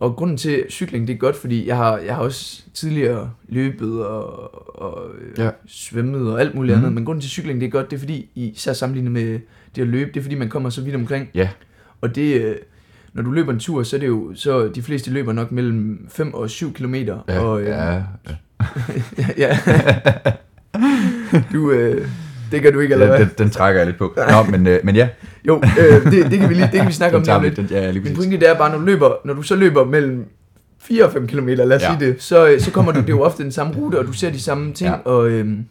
[0.00, 4.04] og grunden til cykling, det er godt, fordi jeg har, jeg har også tidligere løbet
[4.06, 5.50] og, og øh, Ja.
[5.66, 6.80] svømmet og alt muligt Mhm.
[6.80, 6.84] mm.
[6.84, 6.94] andet.
[6.94, 9.38] Men grunden til cykling, det er godt, det er fordi, især sammenlignet med
[9.76, 11.28] det at løbe, det er fordi, man kommer så vidt omkring.
[11.34, 11.48] Ja.
[12.00, 12.56] Og det, øh,
[13.12, 16.06] når du løber en tur, så er det jo, så de fleste løber nok mellem
[16.10, 17.18] 5 og 7 kilometer.
[17.28, 18.02] Ja, og, øh, ja, ja.
[19.38, 19.58] ja.
[21.52, 22.08] du, øh,
[22.52, 23.26] det kan du ikke, eller Den, hvad?
[23.26, 24.14] den, den trækker jeg lidt på.
[24.30, 25.08] Nå, men, øh, men ja,
[25.46, 27.56] Jo, øh, det, det, kan vi lige, det kan vi snakke om lige lidt.
[27.56, 29.84] Den, ja, lige Min pointe det er bare, når du, løber, når du så løber
[29.84, 30.24] mellem
[30.80, 31.96] 4 og 5 km, lad os Ja.
[31.98, 34.06] sige det, så, øh, så kommer du, det er jo ofte den samme rute, og
[34.06, 34.96] du ser de samme ting, Ja.
[35.10, 35.64] og øhm,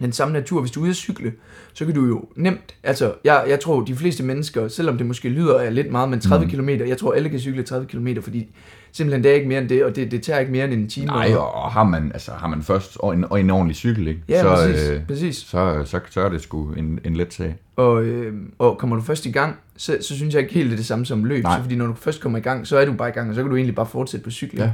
[0.00, 0.60] den samme natur.
[0.60, 1.32] Hvis du er ude at cykle,
[1.72, 5.28] så kan du jo nemt, altså jeg, jeg tror de fleste mennesker, selvom det måske
[5.28, 6.50] lyder af lidt meget, men 30 mm.
[6.50, 8.48] km, jeg tror alle kan cykle 30 km, fordi
[8.92, 10.88] simpelthen det er ikke mere end det, og det, det tager ikke mere end en
[10.88, 11.06] time.
[11.06, 14.20] Nej, og, og har man, altså, har man først en, en ordentlig cykel, ikke?
[14.28, 15.36] Ja, så, præcis, øh, præcis.
[15.36, 17.56] Så, så, så er det sgu en, en let sag.
[17.76, 20.72] Og, øh, og kommer du først i gang, så, så synes jeg ikke helt, det
[20.72, 21.44] er det samme som løb.
[21.44, 21.56] Nej.
[21.56, 23.34] Så fordi når du først kommer i gang, så er du bare i gang, og
[23.34, 24.64] så kan du egentlig bare fortsætte på cykling.
[24.64, 24.72] Ja.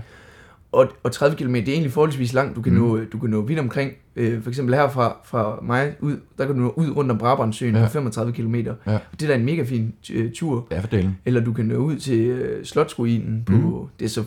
[0.73, 2.57] Og, og 30 km, det er egentlig forholdsvis langt.
[2.57, 2.79] Du kan, Mm.
[2.79, 3.93] nå, du kan nå vidt omkring.
[4.17, 7.19] Øh, for eksempel her fra, fra mig ud, der kan du nå ud rundt om
[7.19, 7.85] Brabrandsøen Ja.
[7.85, 8.55] på 35 km.
[8.55, 8.69] Ja.
[8.87, 10.67] Det er da en mega fin øh, tur.
[10.71, 11.19] Ja, for delen.
[11.25, 13.89] Eller du kan nå ud til øh, Slotsruinen på, Mm.
[13.99, 14.25] det er så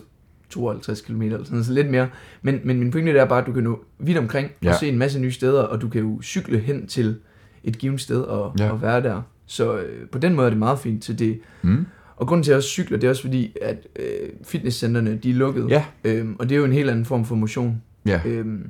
[0.49, 2.07] 52 km eller sådan noget, så lidt mere.
[2.41, 4.69] Men, men min pointe er bare, at du kan nå vidt omkring Ja.
[4.69, 7.15] og se en masse nye steder, og du kan jo cykle hen til
[7.63, 8.71] et givet sted og, ja.
[8.71, 9.21] og være der.
[9.45, 11.39] Så øh, på den måde er det meget fint til det.
[11.61, 11.85] Mm.
[12.21, 15.29] Og grunden til at jeg også cykler, det er også fordi, at øh, fitnesscentrene, de
[15.29, 15.69] er lukket.
[15.69, 15.85] Ja.
[16.03, 17.81] Øhm, og det er jo en helt anden form for motion.
[18.05, 18.21] Ja.
[18.25, 18.69] Øhm,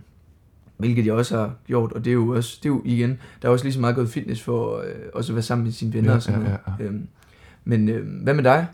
[0.78, 3.47] hvilket jeg også har gjort, og det er jo også, det er jo igen, der
[3.47, 4.84] er også lige så meget gået fitness for øh,
[5.14, 6.60] også at være sammen med sine venner Ja, og sådan ja, noget.
[6.80, 7.08] ja, Øhm,
[7.66, 8.66] men øh, hvad med dig?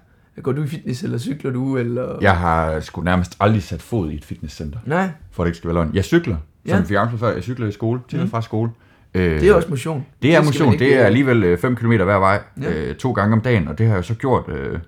[0.44, 2.18] Går du i fitness, eller cykler du, eller?
[2.22, 5.58] Jeg har sgu nærmest aldrig sat fod i et fitnesscenter, Nej, for at det ikke
[5.58, 5.92] skal være løgn.
[5.94, 6.36] Jeg cykler,
[6.68, 6.80] som Ja.
[6.80, 7.34] vi fik før.
[7.34, 8.32] Jeg cykler i skole, til og Mm.
[8.32, 8.72] fra skole.
[9.14, 10.06] Øh, det er også motion.
[10.22, 12.74] Det er skal motion, det er alligevel 5 km hver vej, Ja.
[12.74, 14.80] øh, to gange om dagen, og det har jeg så gjort øh,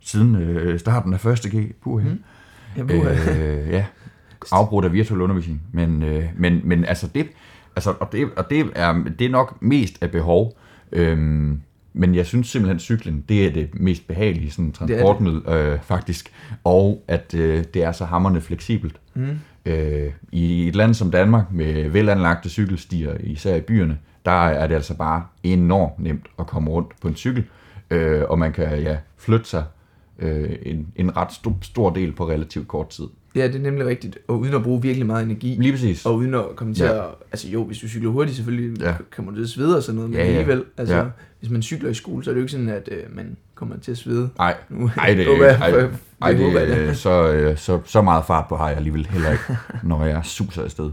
[0.00, 1.38] siden øh, starten af 1.
[1.40, 1.74] G.
[1.82, 2.18] Puh, Mm.
[2.76, 3.84] Ja, øh, ja,
[4.52, 5.62] afbrudt af virtuel undervisning.
[5.72, 7.26] Men, øh, men, men altså det,
[7.76, 10.58] altså, og det, og det, er, det er nok mest af behov.
[10.92, 11.60] Øhm,
[11.92, 14.96] men jeg synes simpelthen, at cyklen, det er det mest behagelige sådan, er det.
[14.96, 16.32] transportmiddel, øh, faktisk.
[16.64, 18.96] Og at øh, det er så hammerende fleksibelt.
[19.14, 19.26] Mm.
[19.64, 24.74] Øh, I et land som Danmark med velanlagte cykelstier, især i byerne, der er det
[24.74, 27.44] altså bare enormt nemt at komme rundt på en cykel,
[27.90, 29.64] øh, og man kan ja, flytte sig
[30.18, 33.06] øh, en, en ret stor, stor del på relativt kort tid.
[33.34, 34.18] Ja, det er nemlig rigtigt.
[34.28, 35.56] Og uden at bruge virkelig meget energi.
[35.60, 36.06] Lige præcis.
[36.06, 36.98] Og uden at komme til Ja.
[36.98, 37.04] at...
[37.32, 38.94] Altså jo, hvis du cykler hurtigt, selvfølgelig Ja.
[39.30, 40.30] du til at svede og sådan noget, men Ja, ja.
[40.30, 41.04] alligevel, altså, Ja.
[41.40, 43.76] hvis man cykler i skole, så er det jo ikke sådan, at øh, man kommer
[43.76, 44.28] til at svede.
[44.38, 45.90] Nej, Nu, ej, det, håber ej, for-
[46.22, 49.06] ej, det håber det, øh, så, øh, så, så meget fart på har jeg alligevel
[49.06, 49.44] heller ikke,
[49.88, 50.90] når jeg suser afsted.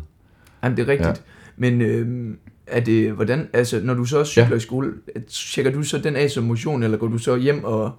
[0.64, 1.10] Jamen, det er rigtigt.
[1.10, 1.14] Ja.
[1.58, 2.36] Men øh,
[2.68, 4.56] er det, hvordan, altså, når du så også cykler ja.
[4.56, 4.94] i skole,
[5.30, 7.92] tjekker du så den af som motion, eller går du så hjem og,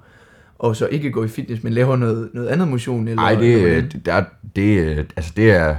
[0.59, 3.09] og så ikke går i fitness, men laver noget, noget andet motion?
[3.09, 4.24] Eller, Nej, det, eller øh, der,
[4.56, 5.76] det, øh, altså det er...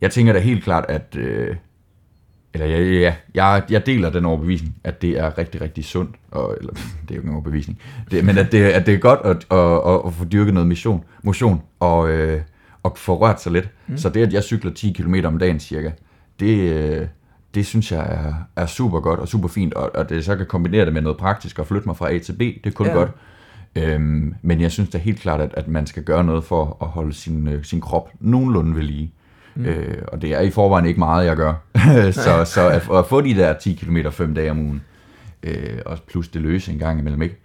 [0.00, 1.16] Jeg tænker da helt klart, at...
[1.18, 1.56] Øh,
[2.54, 6.16] eller ja, ja, jeg, jeg deler den overbevisning, at det er rigtig, rigtig sundt.
[6.30, 6.72] Og, eller,
[7.08, 7.78] det er jo ikke en overbevisning.
[8.10, 10.68] Det, men at det, at det er godt at, at, at, at få dyrket noget
[10.68, 12.40] motion, motion og, øh,
[12.82, 13.68] og få rørt sig lidt.
[13.86, 13.96] Mm.
[13.96, 15.90] Så det, at jeg cykler 10 km om dagen cirka,
[16.40, 17.06] det, øh,
[17.54, 19.74] det synes jeg er, er super godt og super fint.
[19.74, 22.18] Og, og det så kan kombinere det med noget praktisk og flytte mig fra A
[22.18, 22.92] til B, det er kun Ja.
[22.92, 23.10] godt.
[23.76, 26.86] Øhm, men jeg synes da helt klart, at, at man skal gøre noget for at
[26.88, 29.12] holde sin, øh, sin krop nogenlunde ved lige.
[29.54, 29.64] Mm.
[29.64, 31.54] Øh, og det er i forvejen ikke meget, jeg gør.
[32.12, 34.82] så så at, at få de der 10 km fem dage om ugen,
[35.42, 37.36] øh, og plus det løse en gang imellem, ikke?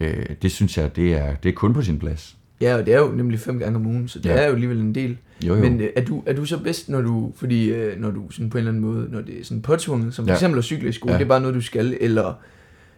[0.00, 2.36] Øh, det synes jeg, det er, det er kun på sin plads.
[2.60, 4.34] Ja, og det er jo nemlig fem gange om ugen, så det Ja.
[4.34, 4.40] ja.
[4.42, 5.16] er jo alligevel en del.
[5.46, 5.60] Jo, jo.
[5.60, 8.50] Men øh, er, du, er du så bedst, når du, fordi øh, når du sådan
[8.50, 10.34] på en eller anden måde, når det er sådan påtvunget, som for Ja.
[10.34, 11.18] eksempel at cykle i skole, Ja.
[11.18, 12.34] det er bare noget, du skal, eller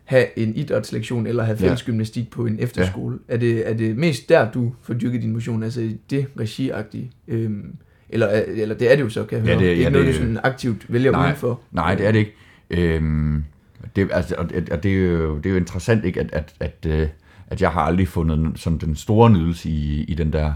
[0.04, 1.64] have en idrætslektion, eller have Ja.
[1.66, 3.18] fællesgymnastik på en efterskole.
[3.28, 7.10] Er, det, er det mest der, du får dyrket din motion, altså i det regi-agtige?
[7.28, 7.74] Øhm,
[8.10, 9.58] eller, er- eller det er det jo så, kan jeg Ja, høre.
[9.58, 11.24] det- det er ja, ikke noget, det- du sådan aktivt vælger Nej.
[11.26, 11.60] udenfor.
[11.72, 12.34] Nej, det er det ikke.
[12.70, 13.44] Øhm,
[13.96, 16.54] det, altså, og, det- og det, er jo, det er jo interessant, ikke, at, at,
[16.60, 17.08] at, øh,
[17.50, 20.52] at jeg har aldrig fundet sådan den store nydelse i, i den der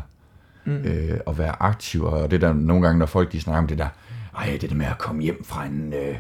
[0.64, 0.76] mm.
[0.76, 3.78] øh, at være aktiv, og det der nogle gange, når folk de snakker om det
[3.78, 3.88] der,
[4.38, 6.16] ej, det der med at komme hjem fra en, øh,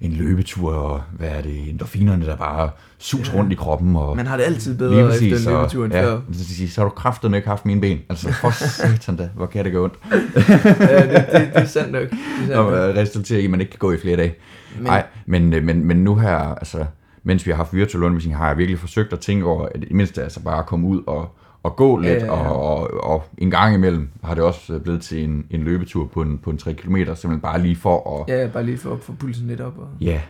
[0.00, 3.38] en løbetur, og hvad er det, endorfinerne, der bare sus ja.
[3.38, 5.94] rundt i kroppen, og Man har det altid lige bedre præcis, efter en løbetur end
[5.94, 6.20] ja, før.
[6.32, 7.98] så, så, har du kraftet ikke haft mine ben.
[8.08, 8.50] Altså, for
[8.82, 9.94] satan da, hvor kan det gå ondt?
[10.10, 12.02] ja, det, det, det, er sandt nok.
[12.02, 14.34] Det er sandt Og resulterer i, at man ikke kan gå i flere dage.
[14.76, 16.84] Men- Nej, men, øh, men, men nu her, altså,
[17.24, 19.80] mens vi har haft virtuel undervisning, har jeg virkelig forsøgt at tænke over, at i
[19.80, 21.28] det mindste altså bare at komme ud og,
[21.62, 22.48] og gå lidt, Ja, ja, ja.
[22.50, 26.22] Og, og, og en gang imellem har det også blevet til en, en løbetur på
[26.22, 28.34] en, på en 3 km, simpelthen bare lige for at...
[28.34, 29.78] Ja, bare lige for at få pulsen lidt op.
[29.78, 29.88] Og...
[30.00, 30.20] Ja.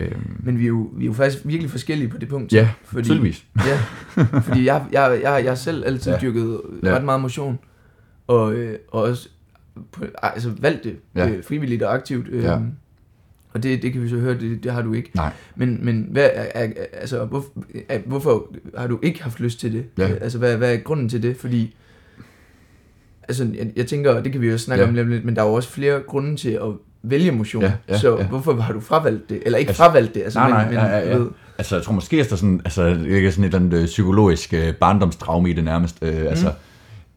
[0.00, 2.52] Øhm, Men vi er, jo, vi er jo faktisk virkelig forskellige på det punkt.
[2.52, 3.44] ja, fordi, tydeligvis.
[3.56, 3.78] Ja,
[4.40, 6.18] fordi jeg, jeg, jeg, jeg selv altid Ja.
[6.18, 6.94] dyrket Ja.
[6.96, 7.58] ret meget motion,
[8.26, 9.28] og, øh, og også
[9.92, 11.26] på, altså valgt det Ja.
[11.26, 11.30] ja.
[11.32, 12.26] øh, frivilligt og aktivt.
[12.28, 12.58] Øh, Ja.
[13.54, 15.10] Og det, det kan vi så høre, det, det har du ikke.
[15.14, 15.30] Nej.
[15.56, 17.44] Men, men hvad er, er, altså, hvor,
[17.88, 18.46] er, hvorfor
[18.78, 19.84] har du ikke haft lyst til det?
[19.98, 20.06] Ja.
[20.20, 21.36] Altså, hvad, hvad er grunden til det?
[21.36, 21.76] Fordi,
[23.28, 24.88] altså, jeg, jeg tænker, det kan vi jo snakke Ja.
[24.88, 26.68] om lidt, men der er jo også flere grunde til at
[27.02, 27.62] vælge motion.
[27.62, 28.26] Ja, ja, så ja.
[28.26, 29.42] hvorfor har du fravalgt det?
[29.46, 31.16] Eller ikke Altså, fravalgt det, altså, nej, men, nej, men, ja, ja, ja.
[31.16, 31.26] ved,
[31.58, 34.54] Altså, jeg tror måske, at der sådan, altså, er sådan et eller andet øh, psykologisk
[34.54, 35.98] øh, barndomstraume i det nærmest.
[36.02, 36.26] Øh, Mhm.
[36.26, 36.52] Altså,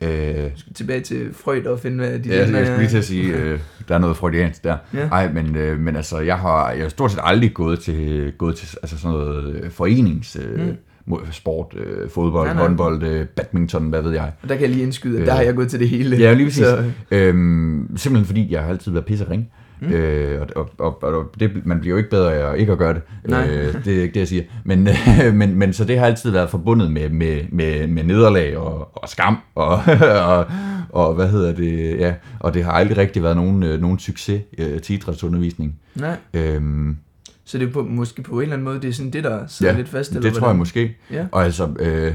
[0.02, 0.36] Øh,
[0.76, 3.04] Tilbage til Freud og finde, hvad de Ja, jeg, der- jeg skulle lige til at
[3.06, 4.78] sige, øh, der er noget freudiansk der.
[4.94, 5.08] Ja.
[5.08, 8.56] Nej, men, øh, men altså, jeg har, jeg har stort set aldrig gået til, gået
[8.56, 10.38] til altså sådan noget øh, forenings...
[10.42, 11.18] Øh, Mm.
[11.32, 12.64] sport, øh, fodbold, Nej, nej.
[12.64, 14.32] håndbold, øh, badminton, hvad ved jeg.
[14.44, 16.16] Og der kan jeg lige indskyde, at Øh, der har jeg gået til det hele.
[16.18, 16.64] Ja, lige præcis.
[16.66, 19.50] Så, Øhm, simpelthen fordi, jeg har altid været pissering.
[19.80, 19.92] Mm.
[19.92, 22.94] Øh, og, og, og, og det, man bliver jo ikke bedre af ikke at gøre
[22.94, 23.02] det.
[23.26, 23.50] Nej.
[23.50, 24.44] Øh, det er ikke det, jeg siger.
[24.64, 24.88] Men,
[25.40, 29.10] men, men så det har altid været forbundet med, med, med, med nederlag og, og
[29.10, 29.38] skam.
[29.56, 29.82] Og,
[30.26, 30.46] og,
[30.90, 32.00] og, hvad hedder det?
[32.00, 35.80] Ja, og det har aldrig rigtig været nogen, øh, nogen succes øh, til idrætsundervisning.
[35.96, 36.18] nej.
[36.34, 36.98] Øhm,
[37.46, 39.48] Så det er på, måske på en eller anden måde, det er sådan det, der
[39.48, 40.10] sidder ja, lidt fast?
[40.10, 40.58] det eller tror jeg hvordan?
[40.58, 40.98] måske.
[41.12, 41.26] Ja.
[41.32, 42.14] Og altså, øh,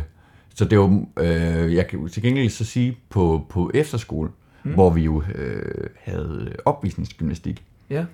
[0.55, 4.31] så det er jo, øh, jeg kan til gengæld så sige, på, på efterskole,
[4.65, 4.73] mm.
[4.75, 8.05] hvor vi jo øh, havde opvisningsgymnastik, Ja.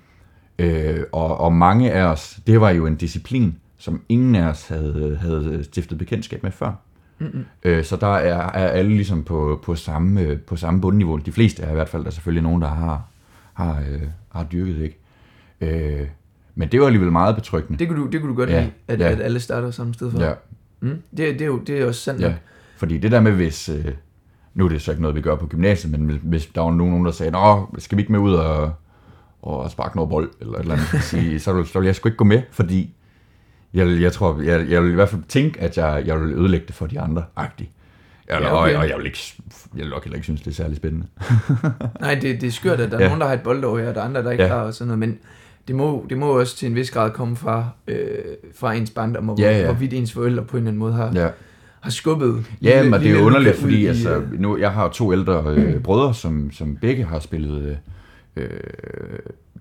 [0.59, 4.67] øh, og, og mange af os, det var jo en disciplin, som ingen af os
[4.67, 6.71] havde, havde stiftet bekendtskab med før.
[7.19, 7.45] Mm-mm.
[7.63, 11.17] Øh, så der er, er alle ligesom på, på, samme, på samme bundniveau.
[11.17, 13.01] De fleste er i hvert fald, der er selvfølgelig nogen, der har,
[13.53, 15.99] har, øh, har dyrket det, ikke?
[16.01, 16.07] Øh,
[16.55, 17.79] men det var alligevel meget betryggende.
[17.79, 19.11] Det kunne du, det kunne du godt Ja, lide, at, ja.
[19.11, 20.21] at alle starter samme sted for.
[20.23, 20.33] Ja,
[20.81, 20.89] Mm.
[20.89, 22.33] Det, det, er jo det er også sandt Ja,
[22.77, 23.69] fordi det der med, hvis...
[23.69, 23.85] Øh,
[24.59, 27.05] nu er det så ikke noget, vi gør på gymnasiet, men hvis- der var nogen,
[27.05, 28.73] der sagde, Nå, skal vi ikke med ud og,
[29.41, 32.07] og sparke noget bold, eller et eller andet, så, sige, så, så vil jeg sgu
[32.09, 32.93] ikke gå med, fordi
[33.73, 36.67] jeg, jeg tror, jeg, jeg vil i hvert fald tænke, at jeg, jeg vil ødelægge
[36.67, 37.69] det for de andre, agtigt.
[38.27, 38.73] Eller, Ja, okay.
[38.75, 39.33] og, og jeg vil, ikke,
[39.75, 41.05] jeg vil nok heller ikke synes, det er særlig spændende.
[42.01, 43.07] Nej, det, det er skørt, at der er Ja.
[43.07, 44.49] nogen, der har et boldår, og der er andre, der ikke Ja.
[44.49, 45.17] har og sådan noget, men
[45.67, 47.97] det må, det må også til en vis grad komme fra, øh,
[48.55, 49.65] fra ens barndom, og hvor, Ja, ja.
[49.65, 51.27] hvorvidt ens forældre på en eller anden måde har, Ja,
[51.81, 52.45] har skubbet.
[52.61, 55.43] ja men det er jo underligt, fordi i, altså, øh, nu, jeg har to ældre
[55.55, 57.77] øh, brødre, som, som begge har spillet
[58.35, 58.49] øh, øh,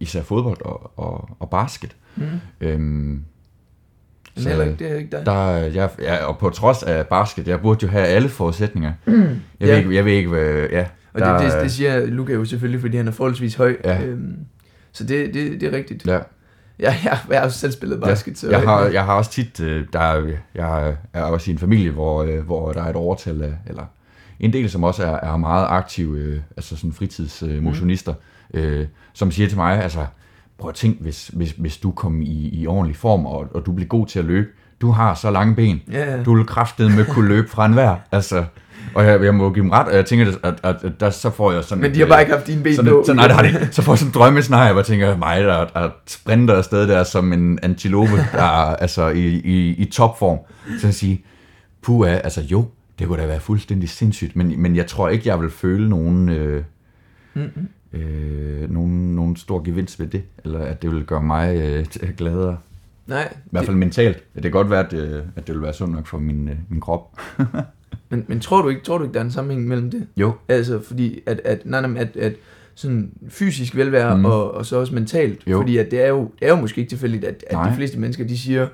[0.00, 1.96] især fodbold og, og, og basket.
[2.16, 2.22] Mm.
[2.60, 3.22] Øhm,
[4.36, 5.26] så- heller ikke, det er ikke dig.
[5.26, 8.92] Der, jeg, ja, og på trods af basket, jeg burde jo have alle forudsætninger.
[9.06, 9.14] Jeg,
[9.60, 9.66] Ja.
[9.66, 10.66] ved, ikke, jeg ved ikke, hvad...
[10.70, 13.76] Ja, Og der, det, det, det siger Luca jo selvfølgelig, fordi han er forholdsvis høj.
[13.84, 14.04] Ja.
[14.04, 14.36] Øhm,
[14.92, 16.06] så det, det, det er rigtigt.
[16.06, 16.18] Ja,
[16.80, 19.60] Ja, jeg, jeg har jo selv spillet basket, så jeg, har, jeg har også tit...
[19.60, 22.96] øh, Der, er- jeg er også i en familie, hvor, øh, hvor der er et
[22.96, 23.52] overtal af...
[23.66, 23.82] Eller
[24.40, 28.14] en del, som også er, er meget aktive, øh, altså sådan fritidsmotionister,
[28.54, 28.60] mm.
[28.60, 30.06] øh, som siger til mig, altså,
[30.58, 33.72] prøv at tænk, hvis, hvis, hvis du kom i, i ordentlig form, og, og du
[33.72, 34.48] blev god til at løbe.
[34.80, 35.80] Du har så lange ben.
[35.92, 36.22] Ja, ja.
[36.22, 37.96] Du vil kraftedeme med kunne løbe fra enhver.
[38.12, 38.44] Altså,
[38.94, 41.30] og jeg, jeg må give dem ret, og jeg tænker, at, at, at der, så
[41.30, 41.82] får jeg sådan...
[41.82, 43.02] Men de har bare ikke haft dine ben sådan, på.
[43.06, 43.68] så, nej, det har de.
[43.72, 47.04] Så får jeg sådan en drømmescenarie, hvor jeg tænker, mig, der, der sprinter afsted der
[47.04, 50.38] som en antilope, der er altså, i, i, i topform.
[50.80, 51.24] Så jeg sige,
[51.82, 52.64] puha, altså jo,
[52.98, 56.28] det kunne da være fuldstændig sindssygt, men, men jeg tror ikke, jeg vil føle nogen,
[56.28, 56.62] øh,
[57.34, 57.98] Mm-mm.
[58.00, 61.86] øh, nogen, nogen stor gevinst ved det, eller at det vil gøre mig øh,
[62.16, 62.56] gladere.
[63.06, 64.24] Nej, I hvert fald mentalt.
[64.34, 66.56] Det kan godt være, at, øh, at det vil være sundt nok for min, øh,
[66.68, 67.20] min krop.
[68.10, 70.06] men, men tror du ikke, tror du ikke, der er en sammenhæng mellem det?
[70.16, 70.32] Jo.
[70.48, 72.32] Altså, fordi at, at, nej, nej, at, at
[72.74, 74.24] sådan fysisk velvære Mm.
[74.24, 75.40] og, og så også mentalt.
[75.46, 75.58] Jo.
[75.58, 77.68] Fordi at det er jo, det er jo måske ikke tilfældigt, at, at Nej.
[77.70, 78.66] de fleste mennesker, de siger,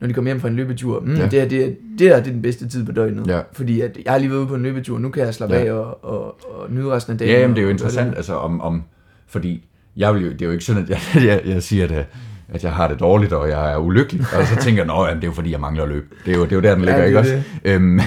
[0.00, 1.22] når de kommer hjem fra en løbetur, mm, Ja.
[1.22, 3.26] det, her, det, er, det her det er den bedste tid på døgnet.
[3.26, 3.40] Ja.
[3.52, 5.64] Fordi at jeg har lige været ude på en løbetur, nu kan jeg slappe Ja.
[5.64, 6.24] af og, og,
[6.60, 7.34] og nyde resten af dagen.
[7.34, 8.82] Ja, jamen, det er jo interessant, altså om, om
[9.26, 9.64] fordi
[9.96, 10.98] jeg vil jo, det er jo ikke sådan, at jeg,
[11.28, 12.06] jeg, jeg siger, at,
[12.48, 15.24] at jeg har det dårligt, og jeg er ulykkelig, og så tænker jeg, jamen, det
[15.24, 16.06] er jo fordi, jeg mangler at løbe.
[16.26, 17.42] Det er jo, det er jo der, den ligger, Ja, ikke det også?
[17.64, 18.00] Øhm,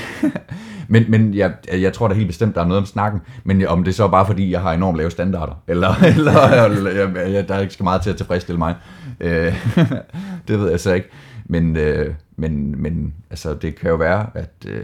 [0.88, 3.84] men men jeg, jeg tror da helt bestemt, der er noget om snakken, men om
[3.84, 7.48] det så er bare fordi, jeg har enormt lave standarder, eller, eller, eller jeg, jeg,
[7.48, 8.76] der er ikke så meget til at tilfredsstille mig.
[9.20, 9.68] Øh,
[10.48, 11.10] det ved jeg så ikke.
[11.46, 14.84] Men, øh, men, men altså, det kan jo være, at, øh,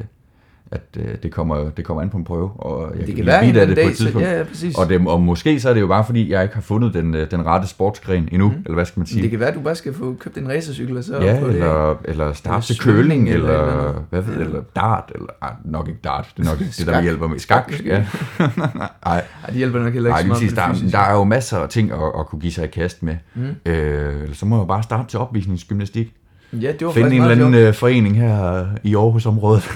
[0.75, 3.25] at øh, det, kommer, det kommer an på en prøve, og jeg Det kan blive
[3.27, 4.27] være af eller det anden på dag, et så, tidspunkt.
[4.27, 4.75] ja, ja, præcis.
[4.77, 7.15] Og, det, og måske så er det jo bare fordi, jeg ikke har fundet den,
[7.15, 8.55] øh, den rette sportsgren endnu, mm.
[8.65, 9.21] eller hvad skal man sige?
[9.21, 11.47] det kan være, at du bare skal få købt en racercykel, og så ja, få
[11.47, 11.53] det.
[11.55, 14.41] eller, eller starte Eller til køling, eller eller, eller hvad ved, Ja.
[14.41, 17.39] eller dart, eller ej, nok ikke dart, det er nok ikke det, der hjælper med.
[17.39, 18.05] Skak, Skak, ja.
[18.65, 21.23] Ej, Ej, det hjælper nok heller ikke ej, så meget der, er- der er jo
[21.23, 23.15] masser af ting at, at kunne give sig i kast med.
[23.35, 23.41] Mm.
[23.65, 26.13] Øh, eller så må jeg bare starte til opvisningsgymnastik.
[26.61, 29.63] Ja, det var Finde en eller anden øh, forening her i Aarhusområdet.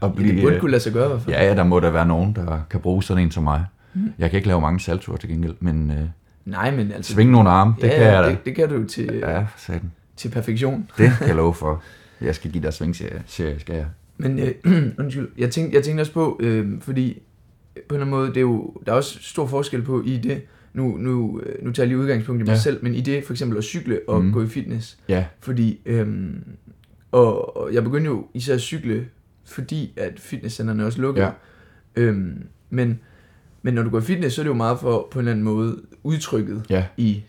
[0.00, 1.36] og Ja, det burde øh, kunne lade sig gøre i hvert fald.
[1.36, 3.64] Ja, ja, der må der være nogen, der kan bruge sådan en som mig.
[3.94, 4.12] Mm.
[4.18, 5.96] Jeg kan ikke lave mange saltoer til gengæld, men øh,
[6.44, 7.12] Nej, men altså...
[7.12, 8.28] svinge nogle arme, det ja, kan jeg da.
[8.28, 9.92] det, det kan du til, Ja, satan.
[10.16, 10.90] til perfektion.
[10.98, 11.82] Det kan jeg love for.
[12.20, 13.86] Jeg skal give dig svingserie, serie, skal jeg.
[14.16, 14.52] Men øh,
[14.98, 17.22] undskyld, jeg tænkte, jeg tænkte også på, øh, fordi
[17.74, 20.16] på en eller anden måde, det er jo, der er også stor forskel på i
[20.16, 20.42] det,
[20.74, 22.52] nu, nu, øh, nu tager jeg lige udgangspunkt i mig Ja.
[22.52, 22.58] ja.
[22.60, 24.32] selv, men i det for eksempel at cykle og mm.
[24.32, 26.08] gå i fitness, Ja, fordi, øh,
[27.12, 29.06] og, og jeg begyndte jo især at cykle,
[29.44, 31.32] fordi at fitnesscenterne også lukkede, Ja.
[31.96, 32.98] øhm, men,
[33.62, 35.30] men når du går i fitness, så er det jo meget for på en eller
[35.32, 37.22] anden måde udtrykket ja, i,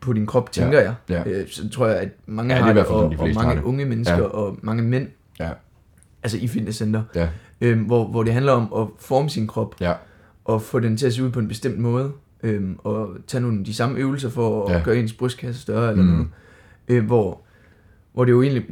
[0.00, 0.94] på din krop, tænker jeg.
[1.08, 1.22] ja.
[1.28, 3.56] Øh, så tror jeg, at mange Ja, det har det, fald og, de og mange
[3.56, 3.62] det.
[3.62, 4.22] unge mennesker Ja.
[4.22, 5.08] og mange mænd,
[5.40, 5.50] ja,
[6.22, 7.02] altså i fitnesscenter.
[7.14, 7.28] ja.
[7.60, 9.92] øhm, hvor, hvor det handler om at forme sin krop, Ja.
[10.44, 12.12] og få den til at se ud på en bestemt måde,
[12.44, 14.76] øhm, og tage nogle de samme øvelser for at Ja.
[14.78, 14.84] ja.
[14.84, 16.08] gøre ens brystkasse større eller Mm.
[16.10, 16.26] noget.
[16.88, 17.40] Øh, hvor,
[18.12, 18.66] hvor det jo egentlig,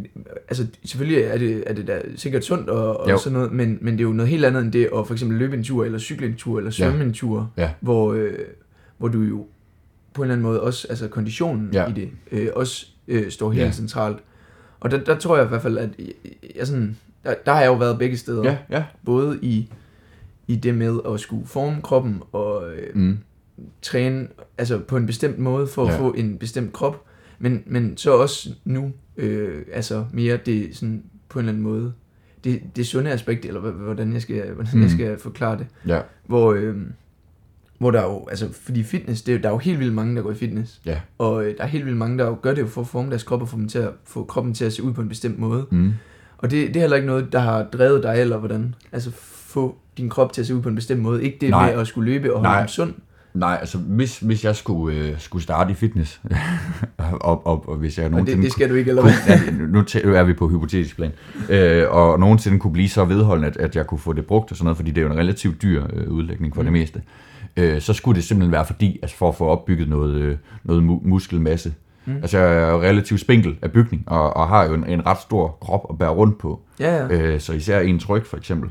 [0.49, 3.19] altså selvfølgelig er det, er det da sikkert sundt og, og Jo.
[3.19, 5.39] sådan noget, men, men det er jo noget helt andet end det at for eksempel
[5.39, 7.71] løbe en tur, eller cykle en tur, eller svømme en tur, Ja.
[7.81, 8.35] hvor, øh,
[8.99, 9.47] hvor du jo
[10.15, 11.83] på en eller anden måde også, altså konditionen Ja.
[11.83, 11.89] ja.
[11.89, 13.67] i det, øh, også øh, står helt Ja.
[13.67, 13.73] ja.
[13.73, 14.17] centralt.
[14.81, 16.07] Og der, der tror jeg i hvert fald, at jeg,
[16.57, 18.43] jeg sådan, der, der har jeg jo været begge steder.
[18.45, 18.85] Ja, ja.
[19.05, 19.71] Både i,
[20.47, 23.19] i det med at skulle forme kroppen og øh, Mm.
[23.83, 25.93] Træne altså på en bestemt måde for Ja.
[25.93, 27.05] at få en bestemt krop,
[27.39, 31.93] men, men så også nu, øh, altså mere det sådan på en eller anden måde,
[32.45, 34.83] det, det sunde aspekt, eller hvordan jeg skal, hvordan Mm.
[34.83, 36.01] jeg skal forklare det, Ja.
[36.27, 36.77] hvor, øh,
[37.79, 40.17] hvor der er jo, altså fordi fitness, det er, der er jo helt vildt mange,
[40.17, 41.01] der går i fitness, Ja.
[41.19, 43.11] og øh, der er helt vildt mange, der jo gør det jo for at forme
[43.11, 45.09] deres krop og få, dem til at, få kroppen til at se ud på en
[45.09, 45.93] bestemt måde, Mm.
[46.39, 49.77] og det, det er heller ikke noget, der har drevet dig, eller hvordan, altså få
[49.97, 51.73] din krop til at se ud på en bestemt måde, ikke det Nej.
[51.73, 52.67] med at skulle løbe og holde Nej.
[52.67, 52.95] sund,
[53.35, 56.21] Nej, altså hvis, hvis jeg skulle, øh, skulle starte i fitness,
[56.99, 59.53] og, og, og hvis jeg og det, det skal du ikke, eller hvad?
[59.69, 59.79] nu
[60.17, 61.13] er vi på hypotetisk plan,
[61.51, 64.57] øh, og nogensinde kunne blive så vedholdende, at, at jeg kunne få det brugt og
[64.57, 66.67] sådan noget, fordi det er jo en relativt dyr øh, udlægning for mm.
[66.67, 66.79] det Mm.
[66.79, 67.03] meste,
[67.57, 70.83] øh, så skulle det simpelthen være fordi, altså for at få opbygget noget, øh, noget
[70.83, 71.75] mu- muskelmasse.
[72.07, 72.13] Mm.
[72.13, 72.19] Mm.
[72.19, 75.19] Altså jeg er jo relativt spinkel af bygning, og, og har jo en, en ret
[75.23, 77.09] stor krop at bære rundt på, Ja, ja.
[77.09, 78.71] øh, så især en tryk for eksempel.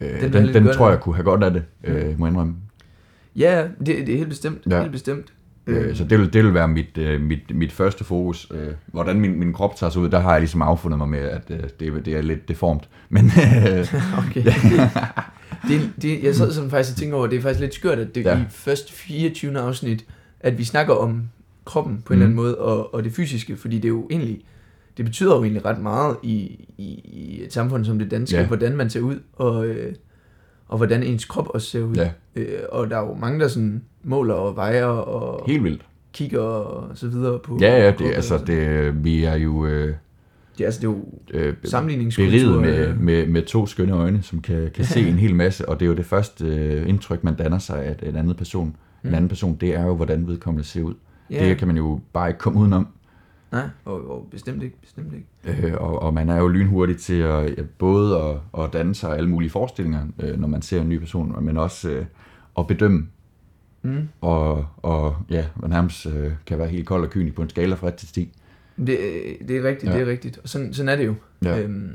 [0.00, 2.54] Øh, Den den den, tror jeg kunne have godt af det, øh, må jeg indrømme.
[3.36, 4.62] Ja, det, det er helt bestemt.
[4.70, 4.80] Ja.
[4.80, 5.32] Helt bestemt.
[5.66, 8.48] Øh, så det vil, det vil være mit, øh, mit, mit første fokus.
[8.54, 11.18] Øh, hvordan min, min krop tager sig ud, der har jeg ligesom affundet mig med,
[11.18, 12.88] at øh, det, det er lidt deformt.
[13.08, 13.94] Men øh,
[14.28, 14.44] Okay.
[15.68, 18.14] det, det, jeg sad sådan faktisk og tænkte over, det er faktisk lidt skørt, at
[18.14, 18.38] det Ja.
[18.38, 19.58] i første 24.
[19.58, 20.04] afsnit,
[20.40, 21.22] at vi snakker om
[21.64, 22.22] kroppen på en Mm.
[22.22, 24.40] eller anden måde, og, og det fysiske, fordi det er jo egentlig,
[24.96, 28.46] det betyder jo egentlig ret meget i, i, i et samfund som det danske, ja.
[28.46, 29.94] hvordan man ser ud, og, øh,
[30.68, 31.94] og hvordan ens krop også ser ud.
[31.94, 32.10] Ja.
[32.36, 35.82] Øh, og der er jo mange, der sådan måler og vejer og helt vildt.
[36.12, 39.94] kigger og så videre på Ja, ja, det, altså, det, vi er jo øh,
[40.58, 41.04] det, er, altså, det er jo
[41.46, 42.60] øh, sammenligningskultur.
[42.60, 45.80] med, øh, med, med to skønne øjne, som kan, kan se en hel masse, og
[45.80, 48.66] det er jo det første øh, indtryk, man danner sig af en anden person.
[48.66, 49.14] En Mm.
[49.14, 50.94] anden person, det er jo, hvordan vedkommende ser ud.
[51.30, 51.48] ja.
[51.48, 52.86] Det kan man jo bare ikke komme udenom.
[53.54, 55.66] Nej, og, og bestemt ikke, bestemt ikke.
[55.66, 59.16] Øh, og, og man er jo lynhurtig til at, ja, både at, at danne sig
[59.16, 62.06] alle mulige forestillinger, øh, når man ser en ny person, men også øh,
[62.58, 63.06] at bedømme,
[63.86, 64.08] Mm.
[64.20, 67.74] og, og ja, man nærmest øh, kan være helt kold og kynisk på en skala
[67.74, 68.32] fra 1 til 10.
[68.76, 69.98] Det, øh, det er rigtigt, ja.
[69.98, 70.38] det er rigtigt.
[70.38, 71.14] Og sådan, sådan er det jo.
[71.44, 71.60] Ja.
[71.62, 71.90] Øhm,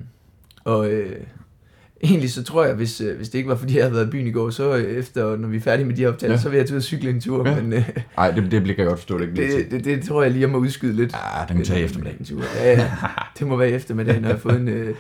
[0.63, 1.15] og øh,
[2.03, 4.09] egentlig så tror jeg, hvis, øh, hvis det ikke var fordi, jeg havde været i
[4.09, 6.41] byen i går, så øh, efter, når vi er færdige med de her optagelser, Ja.
[6.41, 7.49] så vil jeg ud og cykle en tur.
[7.49, 7.61] Ja.
[7.61, 9.71] Men øh, Nej, det, det bliver jeg godt forstå, det ikke det, til.
[9.71, 11.13] det, det, tror jeg lige, jeg må udskyde lidt.
[11.13, 12.15] Ja, den kan tage i eftermiddag.
[12.19, 12.41] En tur.
[12.55, 12.91] Ja, ja,
[13.39, 14.95] det må være i eftermiddag, når jeg har fået en, øh,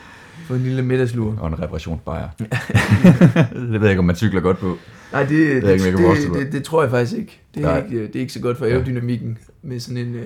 [0.47, 1.37] fået en lille middagslur.
[1.39, 2.29] Og en reparationsbajer.
[2.39, 4.77] det ved jeg ikke, om man cykler godt på.
[5.11, 7.39] Nej, det, det, jeg ikke, det, det, det, tror jeg faktisk ikke.
[7.55, 7.83] Det er, Nej.
[7.83, 10.25] ikke, øh, det er ikke så godt for aerodynamikken med sådan en, øh,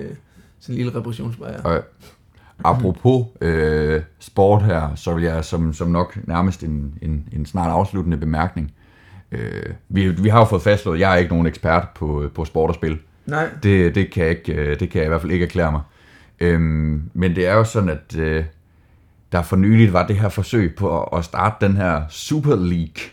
[0.60, 1.62] sådan en lille reparationsbajer.
[1.62, 1.84] Og
[2.64, 7.70] apropos øh, sport her, så vil jeg som, som nok nærmest en, en, en snart
[7.70, 8.72] afsluttende bemærkning.
[9.32, 12.44] Øh, vi, vi har jo fået fastslået, at jeg er ikke nogen ekspert på, på
[12.44, 12.98] sport og spil.
[13.26, 15.72] Nej, Det, det, kan jeg ikke, øh, det kan jeg i hvert fald ikke erklære
[15.72, 15.80] mig.
[16.40, 18.44] Øhm, men det er jo sådan, at øh,
[19.32, 23.10] der for nyligt var det her forsøg på at, at starte den her Super League.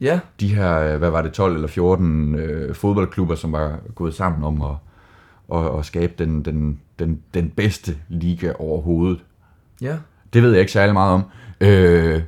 [0.00, 4.14] ja, De her, øh, hvad var det, 12 eller 14 øh, fodboldklubber, som var gået
[4.14, 4.76] sammen om at,
[5.54, 9.18] at, at skabe den, den, den, den bedste liga overhovedet.
[9.80, 9.96] ja.
[10.32, 11.22] Det ved jeg ikke særlig meget om.
[11.60, 12.22] Øh,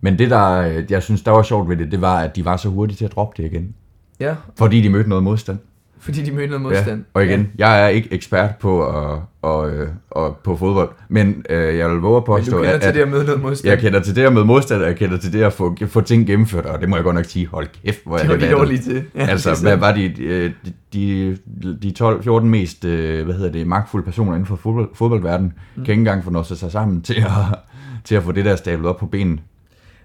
[0.00, 0.56] men det, der
[0.90, 3.04] jeg synes, der var sjovt ved det, det var, at de var så hurtige til
[3.04, 3.74] at droppe det igen.
[4.20, 5.58] Ja, Fordi de mødte noget modstand.
[6.00, 6.98] Fordi de mødte noget modstand.
[6.98, 7.68] Ja, og igen, ja.
[7.68, 11.98] jeg er ikke ekspert på, at, og, øh, og på fodbold, men øh, jeg vil
[11.98, 13.70] våge at Men påstå, du kender at, til at det at møde noget modstand.
[13.70, 16.00] jeg kender til det at møde modstand, og jeg kender til det at få, få
[16.00, 18.50] ting gennemført, og det må jeg godt nok sige, hold kæft, hvor er det de
[18.50, 19.02] dårlige til.
[19.14, 20.52] Ja, Altså, hvad var de, øh,
[20.92, 25.52] de, de, de 12-14 mest, øh, hvad hedder det, magtfulde personer inden for fodbold, fodboldverdenen,
[25.76, 25.84] mm.
[25.84, 27.58] kan ikke engang få noget sig sammen til at,
[28.04, 29.40] til at få det der stablet op på benen.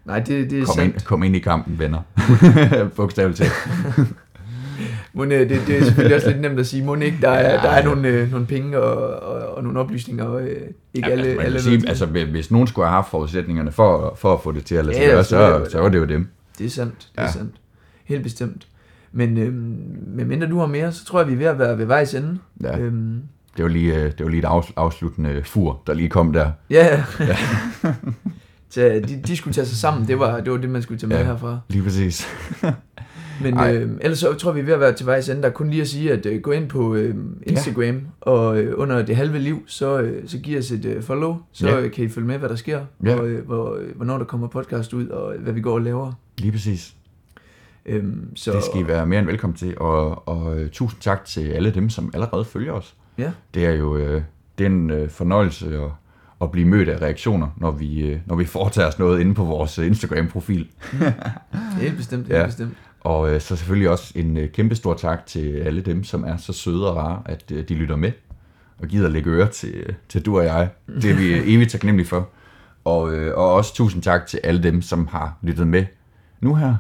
[0.06, 0.94] Nej, det, det er Kom sandt.
[0.94, 2.00] ind, kom ind i kampen, venner.
[2.96, 3.54] Bogstaveligt talt.
[5.14, 7.52] Men, øh, det, det er selvfølgelig også lidt nemt at sige, må ikke, der er,
[7.54, 7.84] Ja, der er ja.
[7.86, 10.62] nogle, øh, nogle penge og, og, og nogle oplysninger, og øh,
[10.94, 14.34] ikke Ja, alle, altså, alle sige, altså, hvis nogen skulle have haft forudsætningerne for, for
[14.34, 16.28] at få det til at lade sig Ja, gøre, så, så var det jo dem.
[16.58, 17.24] Det er sandt, det Ja.
[17.28, 17.56] er sandt.
[18.06, 18.68] Helt bestemt.
[19.12, 19.54] Men øh,
[20.18, 22.38] medmindre du har mere, så tror jeg, vi er ved at være ved vejs ende.
[22.64, 22.78] Ja.
[22.80, 23.22] Øhm,
[23.58, 26.52] Det var lige, øh, det var lige et afs- afsluttende fur, der lige kom der.
[26.70, 27.04] ja.
[28.70, 31.08] så de, de skulle tage sig sammen, det var, det var det, man skulle tage
[31.08, 31.24] med Ja.
[31.24, 31.60] herfra.
[31.70, 32.28] Lige præcis.
[33.44, 35.42] Men øh, ellers så tror vi, vi er ved at være til vejs ende.
[35.42, 38.02] Der er kun lige at sige, at øh, gå ind på øh, Instagram, ja.
[38.22, 41.68] og øh, under det halve liv, så, øh, så giv os et øh, follow, så
[41.68, 41.82] ja.
[41.82, 43.16] øh, kan I følge med, hvad der sker, ja.
[43.16, 45.82] og øh, hvor, øh, hvornår der kommer podcast ud, og øh, hvad vi går og
[45.82, 46.12] laver.
[46.38, 46.96] Lige præcis.
[47.86, 48.52] Øhm, så...
[48.52, 51.72] Det skal I være mere end velkommen til, og, og uh, tusind tak til alle
[51.72, 52.96] dem, som allerede følger os.
[53.18, 53.32] Ja.
[53.54, 54.22] Det er jo uh,
[54.58, 55.90] det er en uh, fornøjelse at,
[56.42, 59.44] at blive mødt af reaktioner, når vi, uh, når vi foretager os noget inde på
[59.44, 60.68] vores Instagram-profil.
[61.82, 62.46] helt bestemt, helt ja.
[62.46, 62.74] bestemt.
[63.04, 66.38] Og uh, så selvfølgelig også en uh, kæmpe stor tak til alle dem, som er
[66.38, 68.12] så søde og rare, at uh, de lytter med
[68.84, 70.70] og gider lægge øre til, til du og jeg.
[71.02, 72.30] Det er vi evigt taknemmelige for.
[72.86, 75.86] Og, øh, og også tusind tak til alle dem, som har lyttet med
[76.42, 76.76] nu her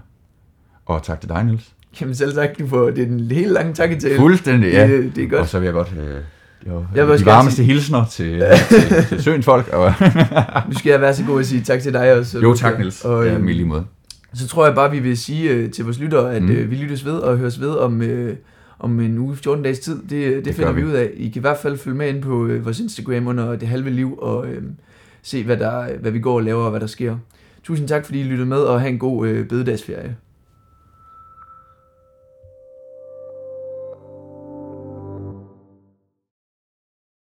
[0.86, 1.71] og tak til dig, Niels.
[2.01, 4.15] Jamen selv tak, du får, det er en helt lang takketale.
[4.15, 4.88] Fuldstændig, ja.
[4.88, 5.41] Det, det er godt.
[5.41, 6.21] Og så vil jeg godt øh,
[6.67, 7.65] jo, jeg vil de varmeste sige...
[7.65, 9.67] hilsner til, til, til søens folk.
[9.67, 9.93] Og
[10.69, 12.39] nu skal jeg være så god at sige tak til dig også.
[12.39, 13.05] Jo, tak Niels.
[13.05, 13.86] Og, ja, med lige måde.
[14.34, 16.49] Så tror jeg bare, vi vil sige uh, til vores lyttere, at mm.
[16.49, 18.29] uh, vi lyttes ved og høres ved om, uh,
[18.79, 20.01] om en uge, 14 dages tid.
[20.01, 20.81] Det, det, det finder vi.
[20.81, 21.11] vi ud af.
[21.13, 23.89] I kan i hvert fald følge med ind på uh, vores Instagram under det halve
[23.89, 24.63] liv og uh,
[25.21, 27.17] se, hvad, der, hvad vi går og laver og hvad der sker.
[27.63, 30.15] Tusind tak, fordi I lyttede med, og have en god uh, bededagsferie.